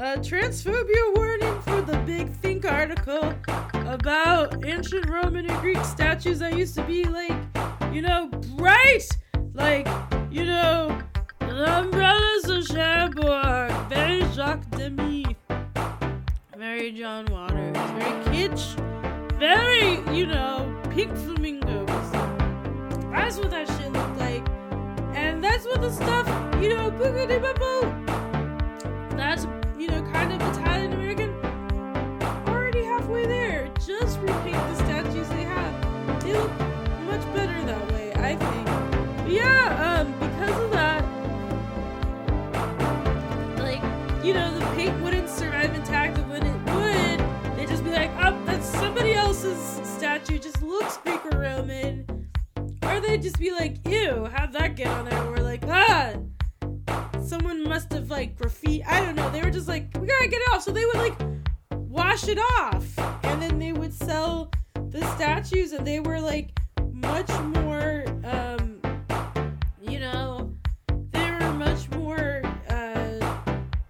[0.00, 3.34] Uh, transphobia warning for the Big Think article
[3.86, 7.36] about ancient Roman and Greek statues that used to be like,
[7.92, 9.06] you know, bright,
[9.52, 9.86] like,
[10.30, 10.98] you know,
[11.42, 15.36] umbrellas of Cherbourg, very Jacques Demy,
[16.56, 18.80] very John Waters, very kitsch,
[19.38, 22.10] very, you know, pink flamingos.
[23.12, 24.48] That's what that shit looked like.
[25.14, 26.26] And that's what the stuff,
[26.62, 27.92] you know, boogity boo
[29.14, 29.46] That's,
[29.80, 31.30] you know, kind of Italian American.
[32.46, 33.70] Already halfway there.
[33.78, 36.22] Just repaint the statues they have.
[36.22, 36.50] They look
[37.06, 38.66] much better that way, I think.
[39.16, 41.02] But yeah, um, because of that,
[43.58, 43.82] like,
[44.22, 48.10] you know, the paint wouldn't survive intact, and when it would, they'd just be like,
[48.18, 52.04] oh, that's somebody else's statue, just looks Greek or Roman.
[52.82, 55.24] Or they'd just be like, ew, how'd that get on there?
[55.24, 56.16] We're like, ah,
[57.22, 58.82] someone must have like graffiti.
[58.84, 59.30] I don't know.
[59.30, 60.62] They were just like, we gotta get it off.
[60.62, 61.18] So they would like
[61.72, 66.58] wash it off, and then they would sell the statues, and they were like
[66.92, 68.80] much more, um,
[69.82, 70.52] you know,
[71.10, 73.42] they were much more uh,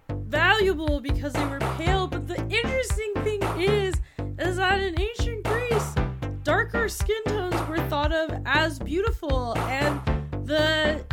[0.09, 2.07] valuable because they were pale.
[2.07, 3.95] But the interesting thing is,
[4.39, 5.95] is that in ancient Greece,
[6.43, 10.01] darker skin tones were thought of as beautiful, and
[10.45, 11.05] the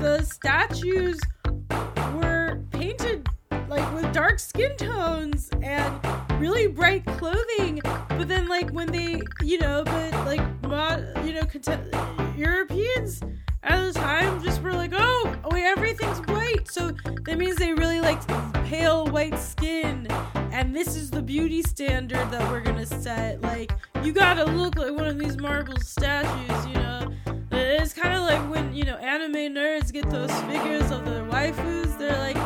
[0.00, 1.20] the statues
[2.14, 3.28] were painted
[3.68, 7.80] like with dark skin tones and really bright clothing
[8.10, 13.22] but then like when they you know but like mod, you know cont- europeans
[13.66, 16.68] at the time just were like oh, oh wait everything's white.
[16.68, 16.92] So
[17.24, 18.28] that means they really liked
[18.66, 20.06] pale white skin
[20.52, 23.42] and this is the beauty standard that we're gonna set.
[23.42, 23.72] Like
[24.02, 27.12] you gotta look like one of these marble statues you know
[27.68, 31.98] it's kind of like when you know anime nerds get those figures of their waifus
[31.98, 32.36] they're like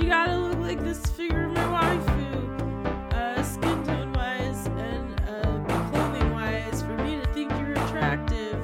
[0.00, 3.12] you gotta look like this figure of my waifu.
[3.12, 8.54] Uh, skin tone wise and uh, clothing wise for me to think you're attractive.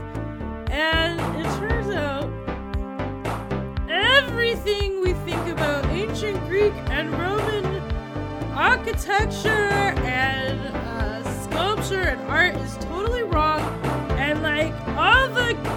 [0.71, 2.31] And it turns out
[3.91, 7.67] everything we think about ancient greek and roman
[8.53, 13.61] architecture and uh, sculpture and art is totally wrong.
[14.17, 14.73] And like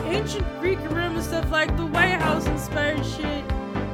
[0.10, 3.45] ancient greek room and stuff like the white house inspired shit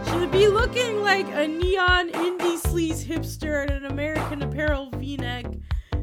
[0.07, 5.45] should be looking like a neon indie sleaze hipster in an American Apparel V-neck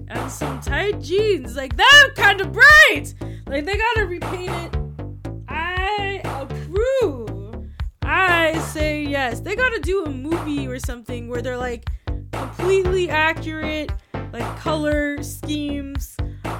[0.08, 1.56] and some tight jeans.
[1.56, 3.14] Like that kind of bright.
[3.46, 5.32] Like they gotta repaint it.
[5.48, 7.70] I approve.
[8.02, 9.40] I say yes.
[9.40, 11.88] They gotta do a movie or something where they're like
[12.32, 13.90] completely accurate,
[14.32, 16.16] like color schemes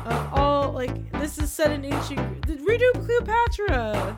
[0.07, 0.73] of all.
[0.73, 2.47] Like this is set in ancient.
[2.47, 4.17] Redo Cleopatra.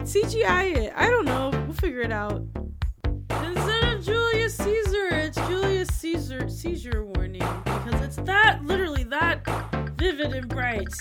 [0.00, 0.92] CGI it.
[0.96, 1.50] I don't know.
[1.50, 2.42] We'll figure it out.
[3.30, 9.44] Instead of Julius Caesar, it's Julius Caesar seizure warning because it's that literally that
[9.98, 10.94] vivid and bright.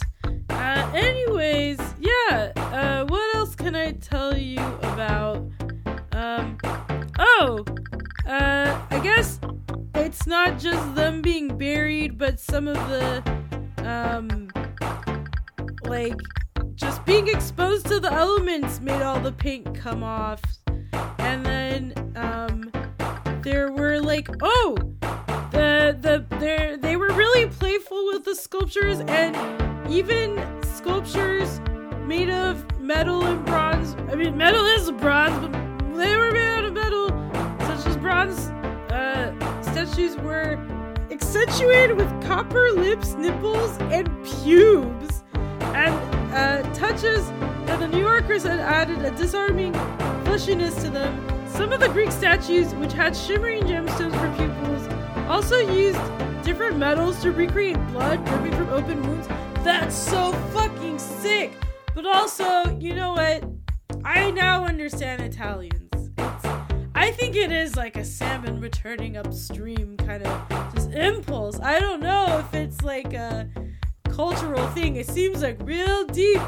[0.49, 2.51] Uh, anyways, yeah.
[2.55, 5.37] Uh, what else can I tell you about?
[6.11, 6.57] Um,
[7.19, 7.63] oh,
[8.25, 9.39] uh, I guess
[9.95, 13.23] it's not just them being buried, but some of the,
[13.87, 14.49] um,
[15.83, 16.19] like
[16.75, 20.41] just being exposed to the elements made all the paint come off.
[21.19, 22.71] And then um
[23.41, 24.75] there were like oh
[25.51, 29.35] the the they were really playful with the sculptures and
[29.91, 31.59] even sculptures
[32.05, 33.95] made of metal and bronze.
[34.11, 35.51] I mean metal is bronze, but
[35.97, 37.09] they were made out of metal,
[37.59, 38.49] such as bronze
[38.91, 40.57] uh statues were
[41.17, 45.23] accentuated with copper lips, nipples, and pubes.
[45.61, 45.93] And
[46.33, 47.27] uh, touches
[47.65, 49.73] that the New Yorkers had added a disarming
[50.25, 51.11] fleshiness to them.
[51.47, 54.87] Some of the Greek statues, which had shimmering gemstones for pupils,
[55.27, 55.99] also used
[56.43, 59.27] different metals to recreate blood dripping from open wounds.
[59.63, 61.51] That's so fucking sick!
[61.95, 63.43] But also, you know what?
[64.05, 65.86] I now understand Italians.
[67.39, 71.59] It is like a salmon returning upstream kind of just impulse.
[71.61, 73.47] I don't know if it's like a
[74.09, 74.95] cultural thing.
[74.95, 76.41] It seems like real deep.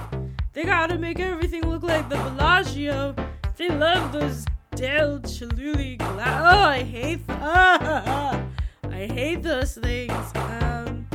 [0.53, 3.15] They gotta make everything look like the Bellagio.
[3.55, 7.25] They love those Del Chihuly gla- Oh, I hate.
[7.27, 7.39] Th-
[8.91, 10.31] I hate those things.
[10.35, 11.05] Um,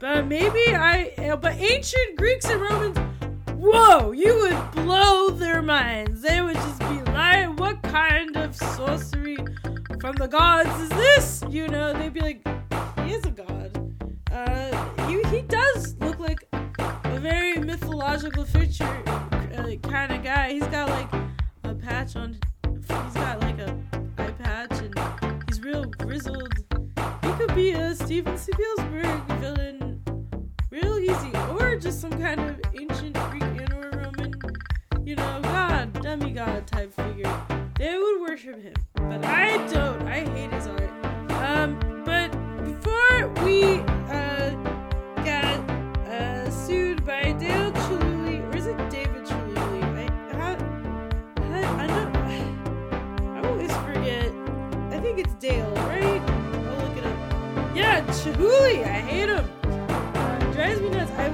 [0.00, 1.36] but maybe I.
[1.40, 2.98] But ancient Greeks and Romans.
[3.66, 4.12] Whoa!
[4.12, 6.20] You would blow their minds.
[6.20, 9.38] They would just be like, "What kind of sorcery
[10.00, 12.46] from the gods is this?" You know, they'd be like,
[13.04, 13.70] "He is a god."
[14.30, 20.52] Uh, he, he does look like a very mythological figure uh, kind of guy.
[20.52, 21.10] He's got like
[21.64, 22.36] a patch on.
[22.70, 23.74] He's got like a
[24.18, 24.94] eye patch, and
[25.48, 26.52] he's real grizzled.
[27.22, 30.02] He could be a Steven Spielberg villain,
[30.70, 33.43] real easy, or just some kind of ancient Greek
[35.04, 37.40] you know, god, demigod type figure.
[37.78, 40.02] They would worship him, but I don't.
[40.08, 40.90] I hate his art.
[41.42, 42.30] Um, but
[42.64, 44.50] before we uh,
[45.24, 45.60] got
[46.08, 49.82] uh, sued by Dale Chihuly, or is it David Chihuly?
[49.98, 50.56] I,
[51.38, 52.16] I, I don't.
[52.16, 54.32] I always forget.
[54.90, 56.02] I think it's Dale, right?
[56.02, 57.76] I'll look it up.
[57.76, 58.84] Yeah, Chihuly.
[58.84, 59.50] I hate him.
[59.64, 61.12] Uh, drives me nuts.
[61.12, 61.28] I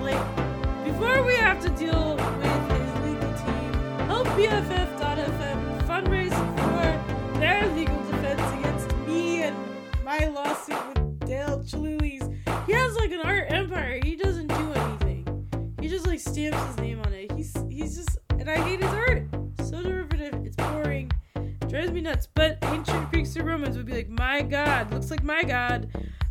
[0.00, 2.19] like before we have to deal
[4.40, 9.54] BFF.fm fundraise for their legal defense against me and
[10.02, 12.26] my lawsuit with Dale Chihuly's.
[12.66, 14.00] He has like an art empire.
[14.02, 15.74] He doesn't do anything.
[15.78, 17.30] He just like stamps his name on it.
[17.32, 19.24] He's he's just and I hate his art.
[19.62, 20.34] So derivative.
[20.46, 21.12] It's boring.
[21.68, 22.26] Drives me nuts.
[22.32, 25.90] But ancient Greeks and Romans would be like, my God, looks like my God.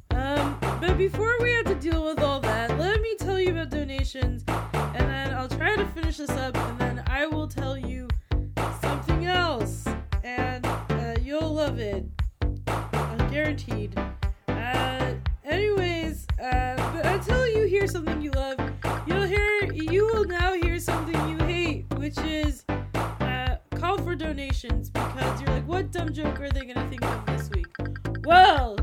[0.09, 3.69] Um, but before we have to deal with all that, let me tell you about
[3.69, 6.88] donations, and then I'll try to finish this up, and then
[22.09, 22.63] which is
[23.19, 27.23] uh, call for donations because you're like, what dumb joke are they gonna think of
[27.27, 27.67] this week?
[28.25, 28.77] Well,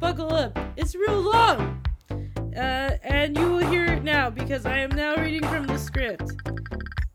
[0.00, 1.84] buckle up, it's real long.
[2.56, 6.32] Uh, and you will hear it now because I am now reading from the script.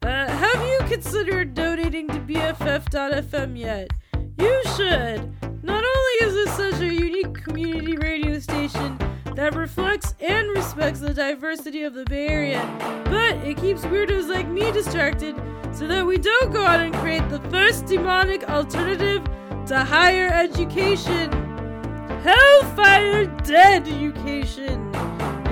[0.03, 3.89] Uh, have you considered donating to BFF.fm yet?
[4.37, 5.33] You should.
[5.63, 8.99] Not only is this such a unique community radio station
[9.37, 14.47] that reflects and respects the diversity of the Bay Area, but it keeps weirdos like
[14.47, 15.35] me distracted
[15.71, 19.23] so that we don't go out and create the first demonic alternative
[19.67, 21.31] to higher education.
[22.23, 24.91] Hellfire Dead Education.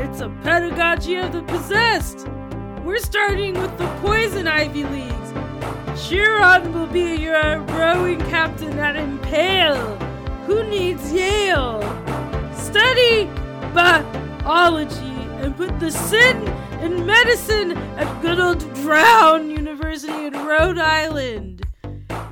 [0.02, 2.28] It's a pedagogy of the possessed.
[2.84, 6.10] We're starting with the Poison Ivy Leagues.
[6.10, 9.96] Chiron will be your rowing captain at Impale.
[10.48, 11.84] Who needs Yale?
[12.56, 13.30] Study
[13.76, 14.96] biology
[15.44, 16.48] and put the sin
[16.82, 21.62] in medicine at good old Drown University in Rhode Island.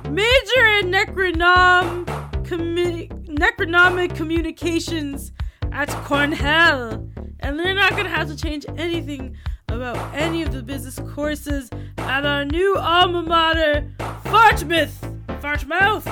[0.08, 2.06] Major in necronom,
[2.44, 5.32] commu- necronomic communications
[5.70, 7.06] at Cornell.
[7.40, 9.36] And they're not going to have to change anything
[9.68, 11.68] about any of the business courses
[11.98, 13.86] at our new alma mater,
[14.24, 15.14] Fartmouth.
[15.42, 16.08] Fartmouth.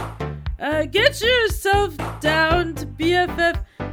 [0.61, 2.87] Uh, get yourself down to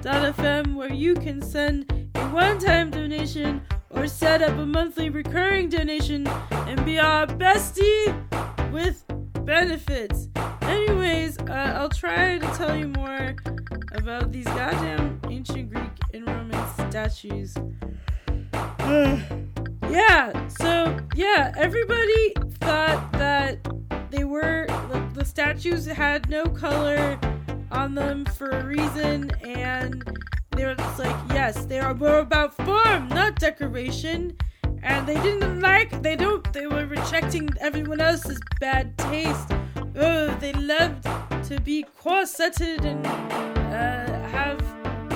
[0.01, 5.67] BFF.fm where you can send a one time donation or set up a monthly recurring
[5.67, 8.15] donation and be our bestie
[8.71, 9.03] with
[9.45, 10.29] benefits.
[10.61, 13.35] Anyways, uh, I'll try to tell you more
[13.93, 17.55] about these goddamn ancient Greek and Roman statues.
[19.89, 23.57] yeah, so yeah, everybody thought that
[24.11, 27.19] they were the, the statues had no color
[27.71, 30.03] on them for a reason, and
[30.55, 34.35] they were just like, yes, they are more about form, not decoration.
[34.81, 39.51] And they didn't like, they don't, they were rejecting everyone else's bad taste.
[39.95, 41.03] Oh, they loved
[41.49, 44.61] to be corseted and uh, have,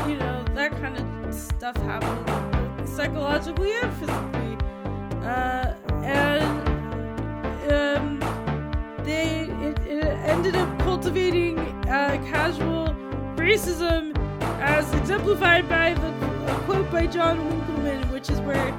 [0.07, 4.57] you know, that kind of stuff happen psychologically and physically.
[5.23, 5.73] Uh,
[6.03, 6.69] and
[7.71, 8.19] um,
[9.03, 9.42] they
[10.23, 12.95] ended up cultivating uh, casual
[13.35, 14.15] racism
[14.61, 16.11] as exemplified by the
[16.65, 18.71] quote by John Winckelmann, which is where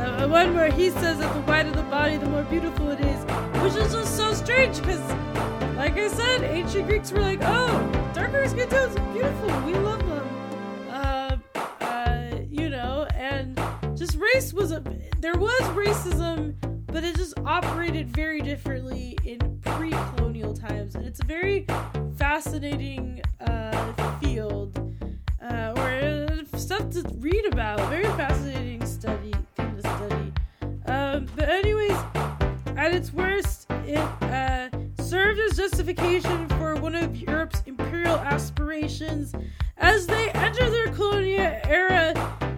[0.00, 3.24] uh, one where he says that the whiter the body, the more beautiful it is,
[3.62, 5.00] which is just so strange because,
[5.76, 10.28] like I said, ancient Greeks were like, oh, darker skin tones beautiful, we love them.
[10.90, 11.36] Uh,
[11.80, 13.58] uh, you know, and
[13.96, 14.82] just race was a
[15.20, 16.54] there was racism,
[16.94, 21.66] but it just operated very differently in pre-colonial times, and it's a very
[22.16, 24.78] fascinating uh, field
[25.42, 27.80] uh, or uh, stuff to read about.
[27.90, 30.32] Very fascinating study thing to study.
[30.86, 31.98] Um, but anyways,
[32.76, 34.68] at its worst, it uh,
[35.02, 39.34] served as justification for one of Europe's imperial aspirations
[39.78, 42.14] as they enter their colonial era.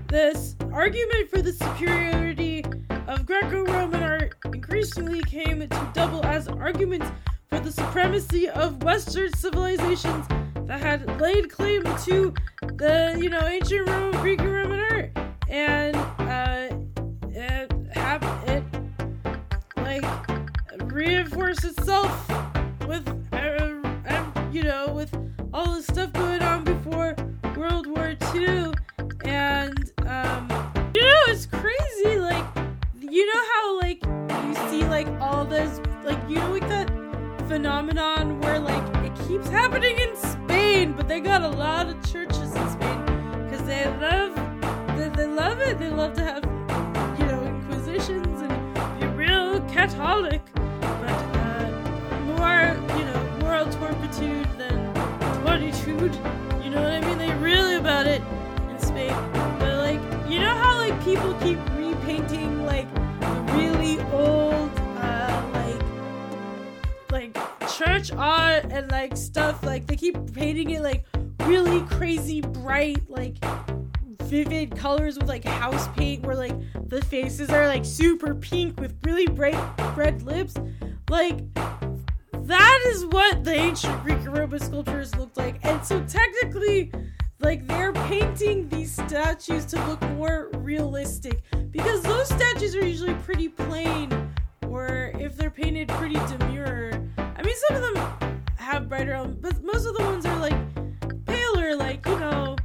[0.09, 2.63] This argument for the superiority
[3.07, 7.07] of Greco-Roman art increasingly came to double as arguments
[7.49, 10.27] for the supremacy of Western civilizations
[10.67, 12.35] that had laid claim to
[12.75, 15.11] the you know ancient Rome, Greek and Roman art,
[15.49, 16.77] and uh,
[17.31, 18.65] it have it
[19.77, 20.05] like
[20.93, 22.29] reinforce itself
[22.87, 23.26] with
[39.37, 43.05] keeps happening in Spain, but they got a lot of churches in Spain
[43.45, 44.35] because they love
[44.97, 45.79] they, they love it.
[45.79, 46.45] They love to have
[47.19, 54.95] you know inquisitions and be real Catholic, but uh, more you know moral turpitude than
[55.45, 56.15] fortitude.
[56.65, 57.19] You know what I mean?
[57.19, 58.23] They really about it
[58.71, 59.13] in Spain,
[59.59, 61.59] but like you know how like people keep
[68.17, 71.05] art and like stuff like they keep painting it like
[71.41, 73.37] really crazy bright like
[74.23, 76.55] vivid colors with like house paint where like
[76.89, 79.57] the faces are like super pink with really bright
[79.97, 80.55] red lips
[81.09, 81.41] like
[82.47, 85.57] that is what the ancient Greek Roman sculptures looked like.
[85.65, 86.93] And so technically,
[87.41, 91.43] like they're painting these statues to look more realistic
[91.73, 94.33] because those statues are usually pretty plain,
[94.69, 96.93] or if they're painted pretty demure.
[97.47, 100.57] I mean, some of them have brighter, but most of the ones are like
[101.27, 102.57] paler, like you know,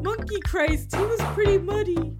[0.00, 0.94] Monkey Christ.
[0.94, 2.16] He was pretty muddy.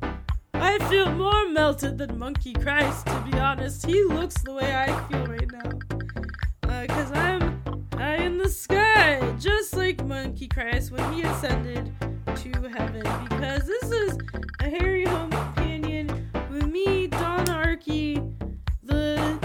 [0.53, 3.87] I feel more melted than Monkey Christ, to be honest.
[3.87, 6.81] He looks the way I feel right now.
[6.81, 11.95] Because uh, I'm high in the sky, just like Monkey Christ when he ascended
[12.27, 13.05] to heaven.
[13.29, 14.19] Because this is
[14.59, 18.35] a Hairy Home Companion with me, Don Arky,
[18.83, 19.39] the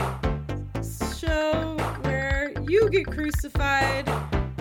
[1.19, 1.77] show
[2.69, 4.07] you get crucified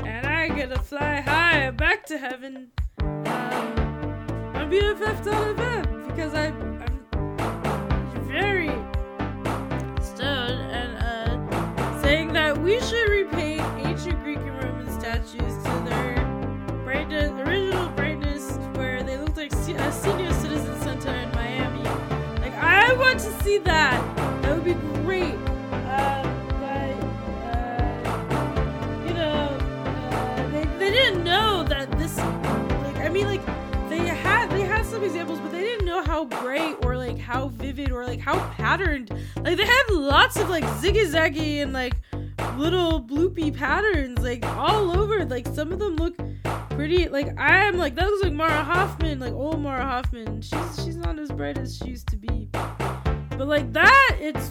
[0.05, 2.71] and I get to fly high back to heaven.
[2.99, 3.25] Um,
[4.55, 8.69] on BFF.fm because I, I'm very
[10.03, 16.15] stoned and uh, saying that we should repaint ancient Greek and Roman statues to their
[16.85, 21.83] brightness, original brightness, where they looked like a senior citizen center in Miami.
[22.41, 24.43] Like I want to see that.
[24.43, 25.43] That would be great.
[35.15, 39.11] Examples, but they didn't know how bright or like how vivid or like how patterned.
[39.37, 41.95] Like they had lots of like zigzaggy and like
[42.57, 45.25] little bloopy patterns like all over.
[45.25, 46.17] Like some of them look
[46.71, 47.07] pretty.
[47.09, 50.43] Like I'm like that looks like Mara Hoffman, like old Mara Hoffman.
[50.43, 54.51] She's she's not as bright as she used to be, but like that, it's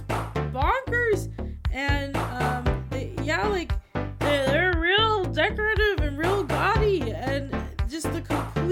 [0.53, 1.29] bonkers.
[1.71, 7.53] And um, they, yeah, like they're, they're real decorative and real gaudy and
[7.89, 8.21] just the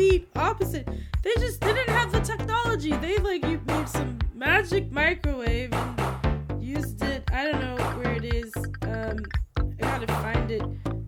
[0.01, 0.87] complete opposite.
[1.21, 2.91] They just didn't have the technology.
[2.97, 7.23] They like you made some magic microwave and used it.
[7.31, 8.51] I don't know where it is.
[8.81, 9.17] Um,
[9.59, 10.63] I gotta find it.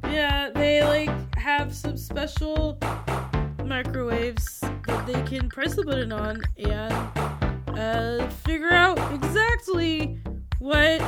[0.06, 2.78] Yeah, they like have some special
[3.64, 6.94] microwaves that they can press the button on and
[7.76, 10.20] uh, figure out exactly
[10.60, 11.00] what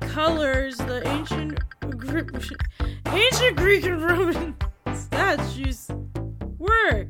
[0.00, 1.58] colors the ancient
[3.06, 4.54] ancient Greek and Roman
[4.94, 5.88] statues
[6.62, 7.06] were.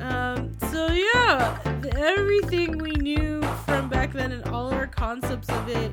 [0.00, 1.58] Um, so yeah,
[1.96, 5.92] everything we knew from back then and all our concepts of it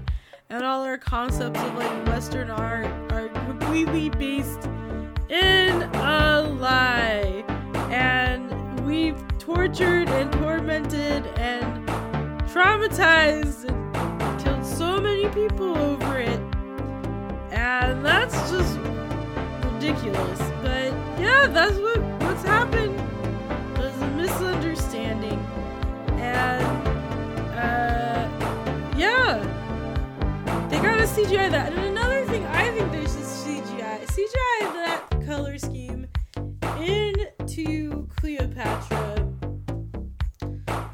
[0.50, 4.66] and all our concepts of like Western art are completely based
[5.30, 7.44] in a lie.
[7.90, 11.88] And we've tortured and tormented and
[12.48, 16.40] traumatized and killed so many people over it.
[17.52, 18.78] And that's just
[19.64, 20.40] ridiculous.
[20.62, 22.15] But yeah, that's what
[22.46, 22.98] happened.
[23.76, 25.40] There's a misunderstanding,
[26.20, 26.88] and
[27.54, 28.28] uh,
[28.98, 29.38] yeah,
[30.70, 31.74] they gotta CGI that.
[31.74, 36.08] And another thing, I think they should CGI CGI that color scheme
[36.80, 39.28] into Cleopatra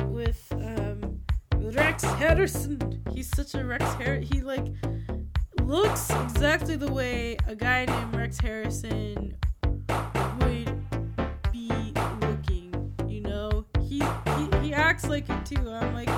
[0.07, 1.19] with um,
[1.57, 3.03] Rex Harrison.
[3.11, 4.23] He's such a Rex Harrison.
[4.31, 4.67] He like
[5.63, 9.37] looks exactly the way a guy named Rex Harrison
[10.39, 10.70] would
[15.01, 15.69] acts like it too.
[15.69, 16.09] I'm like,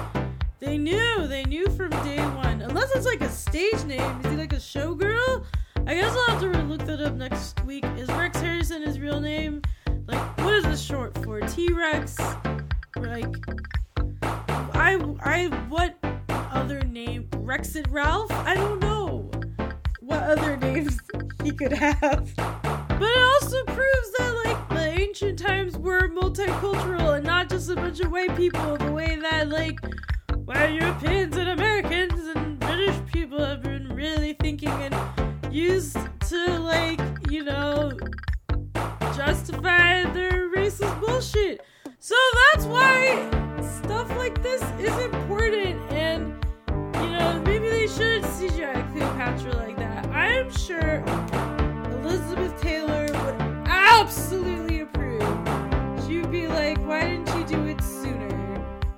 [0.60, 2.62] they knew, they knew from day one.
[2.62, 4.20] Unless it's like a stage name.
[4.22, 5.46] Is he like a showgirl?
[5.86, 7.86] I guess I'll have to look that up next week.
[7.98, 9.62] Is Rex Harrison his real name?
[10.08, 11.42] Like, what is this short for?
[11.42, 12.18] T Rex?
[12.98, 13.36] Like,
[14.74, 15.98] I I what
[16.30, 17.28] other name?
[17.38, 18.32] Rex Rexit Ralph?
[18.32, 19.30] I don't know
[20.06, 20.98] what other names
[21.44, 22.30] he could have.
[22.36, 27.76] But it also proves that like the ancient times were multicultural and not just a
[27.76, 29.80] bunch of white people the way that like
[30.46, 34.96] well Europeans and Americans and British people have been really thinking and
[35.54, 35.98] used
[36.28, 37.00] to like,
[37.30, 37.92] you know,
[39.16, 41.62] justify their racist bullshit.
[42.00, 42.16] So
[42.52, 43.30] that's why
[43.84, 46.44] stuff like this is important and
[46.96, 49.93] you know, maybe they should CGI Cleopatra like that.
[50.44, 51.02] I'm sure
[52.02, 55.22] Elizabeth Taylor would absolutely approve.
[56.06, 58.28] She would be like, why didn't you do it sooner?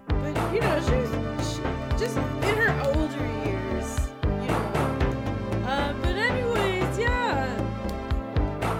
[0.07, 1.61] But you know, she was she,
[1.99, 5.67] just in her older years, you know.
[5.67, 7.55] Uh, but anyways, yeah.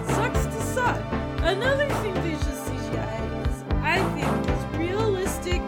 [0.08, 1.00] Sucks to suck.
[1.42, 5.62] Another thing they should CGI is, I think, is realistic,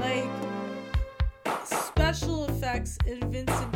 [0.00, 0.28] like
[1.64, 3.71] special effects in Vincent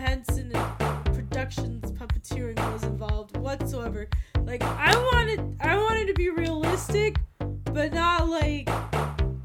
[0.00, 4.08] Henson and productions puppeteering was involved whatsoever.
[4.44, 7.16] Like I wanted, I wanted to be realistic,
[7.64, 8.68] but not like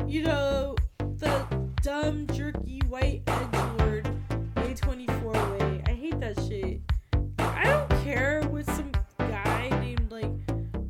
[0.08, 1.46] you know the
[1.82, 4.20] dumb jerky white edgelord
[4.56, 5.82] A24 way.
[5.86, 6.82] I hate that shit.
[7.40, 10.32] I don't care what some guy named like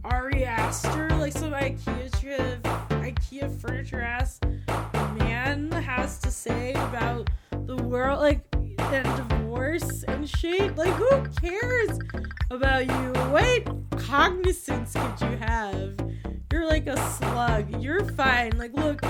[0.03, 4.39] Ari Aster, like some IKEA IKEA furniture ass
[5.17, 7.29] man has to say about
[7.65, 8.41] the world, like
[8.93, 9.42] and
[9.81, 10.75] and shit.
[10.75, 11.99] Like who cares
[12.51, 13.21] about you?
[13.31, 15.95] What cognizance could you have?
[16.51, 17.81] You're like a slug.
[17.81, 18.51] You're fine.
[18.55, 19.01] Like look,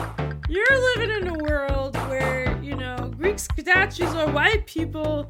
[0.47, 5.27] you're living in a world where you know Greek statues are white people,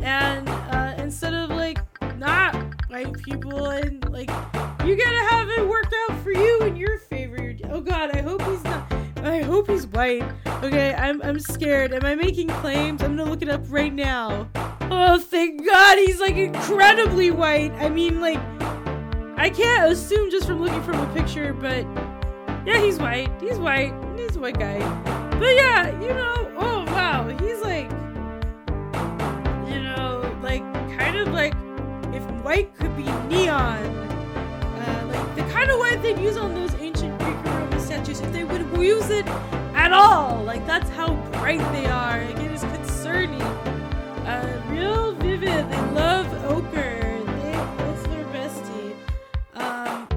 [0.00, 1.78] and uh, instead of like
[2.16, 2.54] not
[2.88, 4.30] white people, and like
[4.86, 7.54] you gotta have it work out for you in your favor.
[7.64, 8.89] Oh God, I hope he's not.
[9.22, 10.22] I hope he's white.
[10.62, 11.92] Okay, I'm I'm scared.
[11.92, 13.02] Am I making claims?
[13.02, 14.48] I'm gonna look it up right now.
[14.90, 17.72] Oh, thank God, he's like incredibly white.
[17.72, 18.38] I mean, like,
[19.36, 21.84] I can't assume just from looking from a picture, but
[22.66, 23.30] yeah, he's white.
[23.40, 23.94] He's white.
[24.16, 24.78] He's a white guy.
[25.38, 27.90] But yeah, you know, oh wow, he's like,
[29.70, 30.62] you know, like
[30.98, 31.54] kind of like
[32.14, 36.74] if white could be neon, uh, like the kind of white they'd use on those
[36.74, 37.36] ancient Greek
[38.18, 39.26] if they would use it
[39.74, 40.42] at all.
[40.42, 42.24] Like that's how bright they are.
[42.24, 43.40] Like it is concerning.
[43.42, 45.70] Uh, real vivid.
[45.70, 47.22] They love ochre.
[47.40, 47.54] They,
[47.88, 48.94] it's their bestie.
[49.54, 50.08] Um,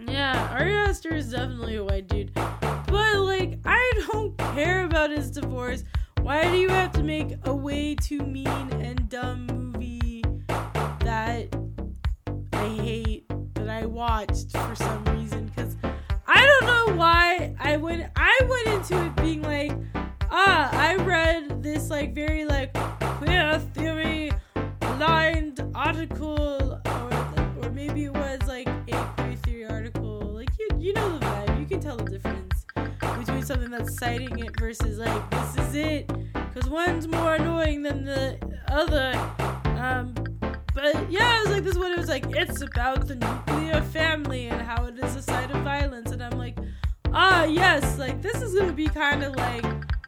[0.00, 2.34] yeah, Ari Aster is definitely a white dude.
[2.34, 5.84] But like, I don't care about his divorce.
[6.20, 11.54] Why do you have to make a way too mean and dumb movie that
[12.52, 15.51] I hate that I watched for some reason?
[18.34, 19.72] I went into it being like,
[20.30, 22.72] ah, I read this like very like
[23.18, 24.32] queer theory
[24.82, 27.10] aligned article or
[27.62, 30.20] or maybe it was like a queer theory article.
[30.38, 31.60] Like you you know the vibe.
[31.60, 32.64] You can tell the difference
[33.18, 38.04] between something that's citing it versus like this is it because one's more annoying than
[38.04, 39.12] the other.
[39.78, 40.14] Um,
[40.74, 41.92] but yeah, it was like this one.
[41.92, 45.62] It was like it's about the nuclear family and how it is a site of
[45.62, 46.56] violence, and I'm like,
[47.12, 49.64] ah, yes, like this is gonna be kind of like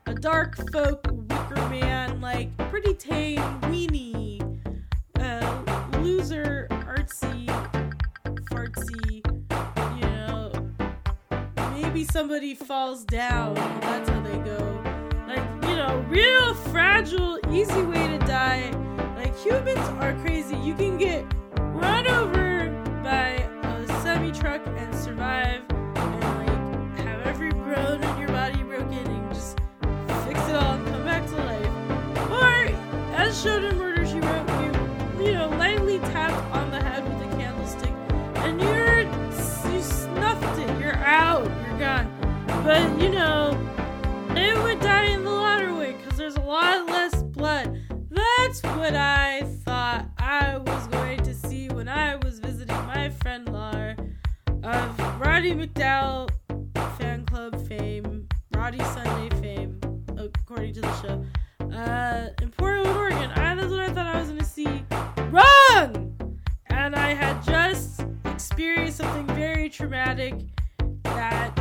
[0.07, 4.41] a dark folk Wicker Man, like pretty tame weenie,
[5.19, 7.47] uh, loser artsy,
[8.51, 9.25] fartsy,
[10.01, 10.53] you know.
[11.81, 14.83] Maybe somebody falls down, that's how they go.
[15.27, 18.71] Like you know, real fragile, easy way to die.
[19.17, 20.57] Like humans are crazy.
[20.57, 21.25] You can get
[21.59, 22.71] run over
[23.03, 25.63] by a semi truck and survive,
[27.75, 29.59] bone your body broken, and just
[30.27, 32.31] fix it all and come back to life.
[32.31, 34.49] Or, as shown in Murder She Wrote,
[35.19, 37.93] you you know lightly tapped on the head with a candlestick,
[38.45, 40.81] and you're you snuffed it.
[40.81, 41.45] You're out.
[41.45, 42.09] You're gone.
[42.65, 43.59] But you know,
[44.31, 47.81] it would die in the latter way because there's a lot less blood.
[48.11, 53.53] That's what I thought I was going to see when I was visiting my friend
[53.53, 53.97] Lar
[54.63, 56.31] of Roddy McDowall
[56.99, 59.81] fan club fame, Roddy Sunday fame,
[60.17, 61.25] according to the show.
[61.73, 63.31] Uh, in Portland, Oregon.
[63.31, 64.85] I, that's what I thought I was to see.
[65.31, 66.39] Wrong!
[66.67, 70.35] And I had just experienced something very traumatic
[71.05, 71.59] that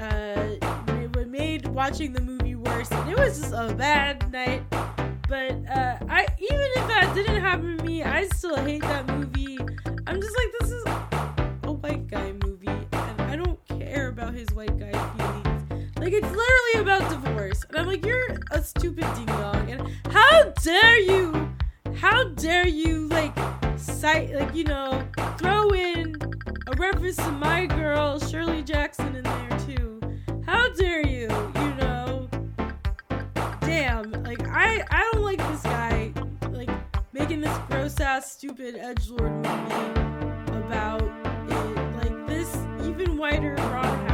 [0.00, 2.90] uh, made watching the movie worse.
[2.92, 4.62] And it was just a bad night.
[4.70, 4.94] But
[5.28, 9.58] but uh, I even if that didn't happen to me, I still hate that movie.
[10.06, 10.53] I'm just like,
[16.16, 21.00] it's literally about divorce, and I'm like, you're a stupid ding dong, and how dare
[21.00, 21.50] you?
[21.96, 23.36] How dare you like
[23.78, 25.06] cite like you know
[25.38, 26.16] throw in
[26.66, 30.00] a reference to my girl Shirley Jackson in there too?
[30.46, 31.28] How dare you?
[31.54, 32.28] You know,
[33.60, 34.10] damn.
[34.22, 36.12] Like I I don't like this guy
[36.50, 36.70] like
[37.12, 42.04] making this gross ass stupid edge lord movie about it.
[42.04, 42.54] Like this
[42.86, 44.13] even whiter Ron.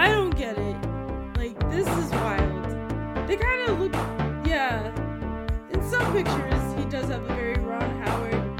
[0.00, 0.76] I don't get it.
[1.36, 2.64] Like this is wild.
[3.28, 3.92] They kind of look
[4.46, 4.94] yeah.
[5.70, 8.50] In some pictures, he does have a very Ron Howard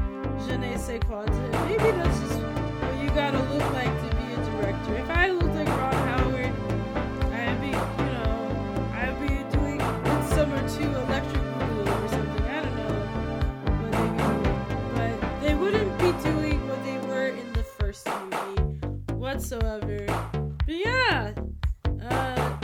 [0.46, 1.24] je ne sais quoi.
[1.68, 4.94] Maybe that's just what you gotta look like to be a director.
[4.96, 6.52] If I looked like Ron Howard,
[7.32, 8.36] I'd be, you know,
[9.00, 12.44] I'd be doing Midsommar 2 Electric Boogaloo or something.
[12.44, 12.94] I don't know
[13.80, 15.20] what they'd.
[15.20, 20.09] But they wouldn't be doing what they were in the first movie whatsoever.
[20.70, 21.32] But yeah,
[22.08, 22.56] uh,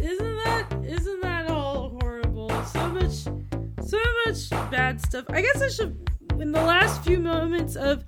[0.00, 2.48] isn't that isn't that all horrible?
[2.66, 3.24] So much,
[3.84, 5.24] so much bad stuff.
[5.30, 8.04] I guess I should, in the last few moments of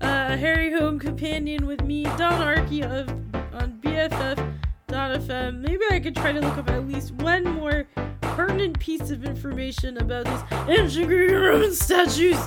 [0.00, 3.08] uh, Hairy Home Companion with me, Don Arky of
[3.52, 5.58] on BFF.fm.
[5.58, 7.88] Maybe I could try to look up at least one more
[8.20, 12.38] pertinent piece of information about these ancient Greek and Roman statues,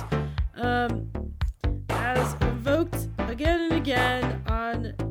[0.54, 1.10] um,
[1.90, 5.09] as evoked again and again on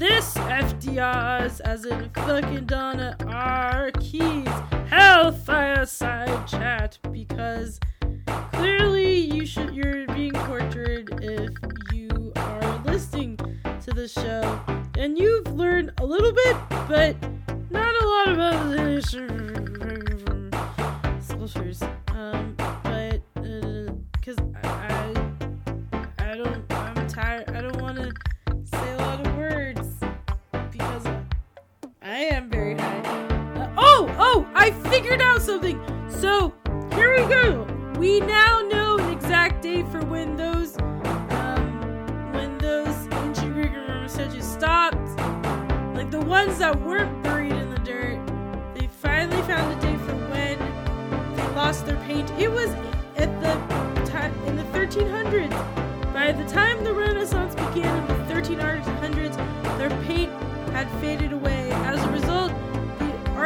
[0.00, 3.90] this FDR's, as in fucking Donna R.
[4.00, 4.48] Keys,
[4.88, 7.78] Hellfire Side Chat, because
[8.54, 11.50] clearly you should you're being tortured if
[11.92, 14.58] you are listening to the show,
[14.96, 16.56] and you've learned a little bit,
[16.88, 17.14] but
[17.68, 19.02] not a lot about the
[21.20, 21.82] sculptures.
[22.08, 22.56] Um,
[34.60, 35.80] I figured out something.
[36.20, 36.52] So
[36.92, 37.66] here we go.
[37.98, 40.76] We now know an exact date for when those,
[41.30, 42.94] um, when those
[43.24, 44.98] ancient Greek and Roman statues stopped.
[45.96, 48.20] Like the ones that weren't buried in the dirt.
[48.74, 50.58] They finally found a date for when
[51.36, 52.30] they lost their paint.
[52.32, 52.68] It was
[53.16, 53.54] at the
[54.10, 56.12] time in the 1300s.
[56.12, 59.36] By the time the Renaissance began in the 1300s,
[59.78, 60.30] their paint
[60.72, 61.59] had faded away.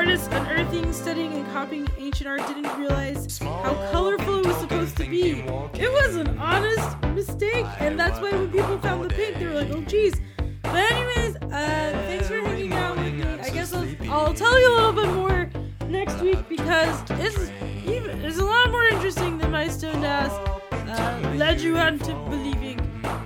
[0.05, 5.09] Artists unearthing, studying, and copying ancient art didn't realize how colorful it was supposed to
[5.09, 5.31] be.
[5.73, 9.55] It was an honest mistake, and that's why when people found the paint, they were
[9.55, 10.21] like, "Oh, geez."
[10.63, 13.23] But anyways, uh, thanks for hanging out with me.
[13.25, 15.51] I guess I'll, I'll tell you a little bit more
[15.89, 17.51] next week because it's
[17.87, 20.33] even it's a lot more interesting than my stoned ass
[20.71, 22.79] uh, led you on to believing.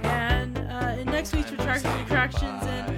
[0.05, 2.98] And uh, in next week's retractions and attractions and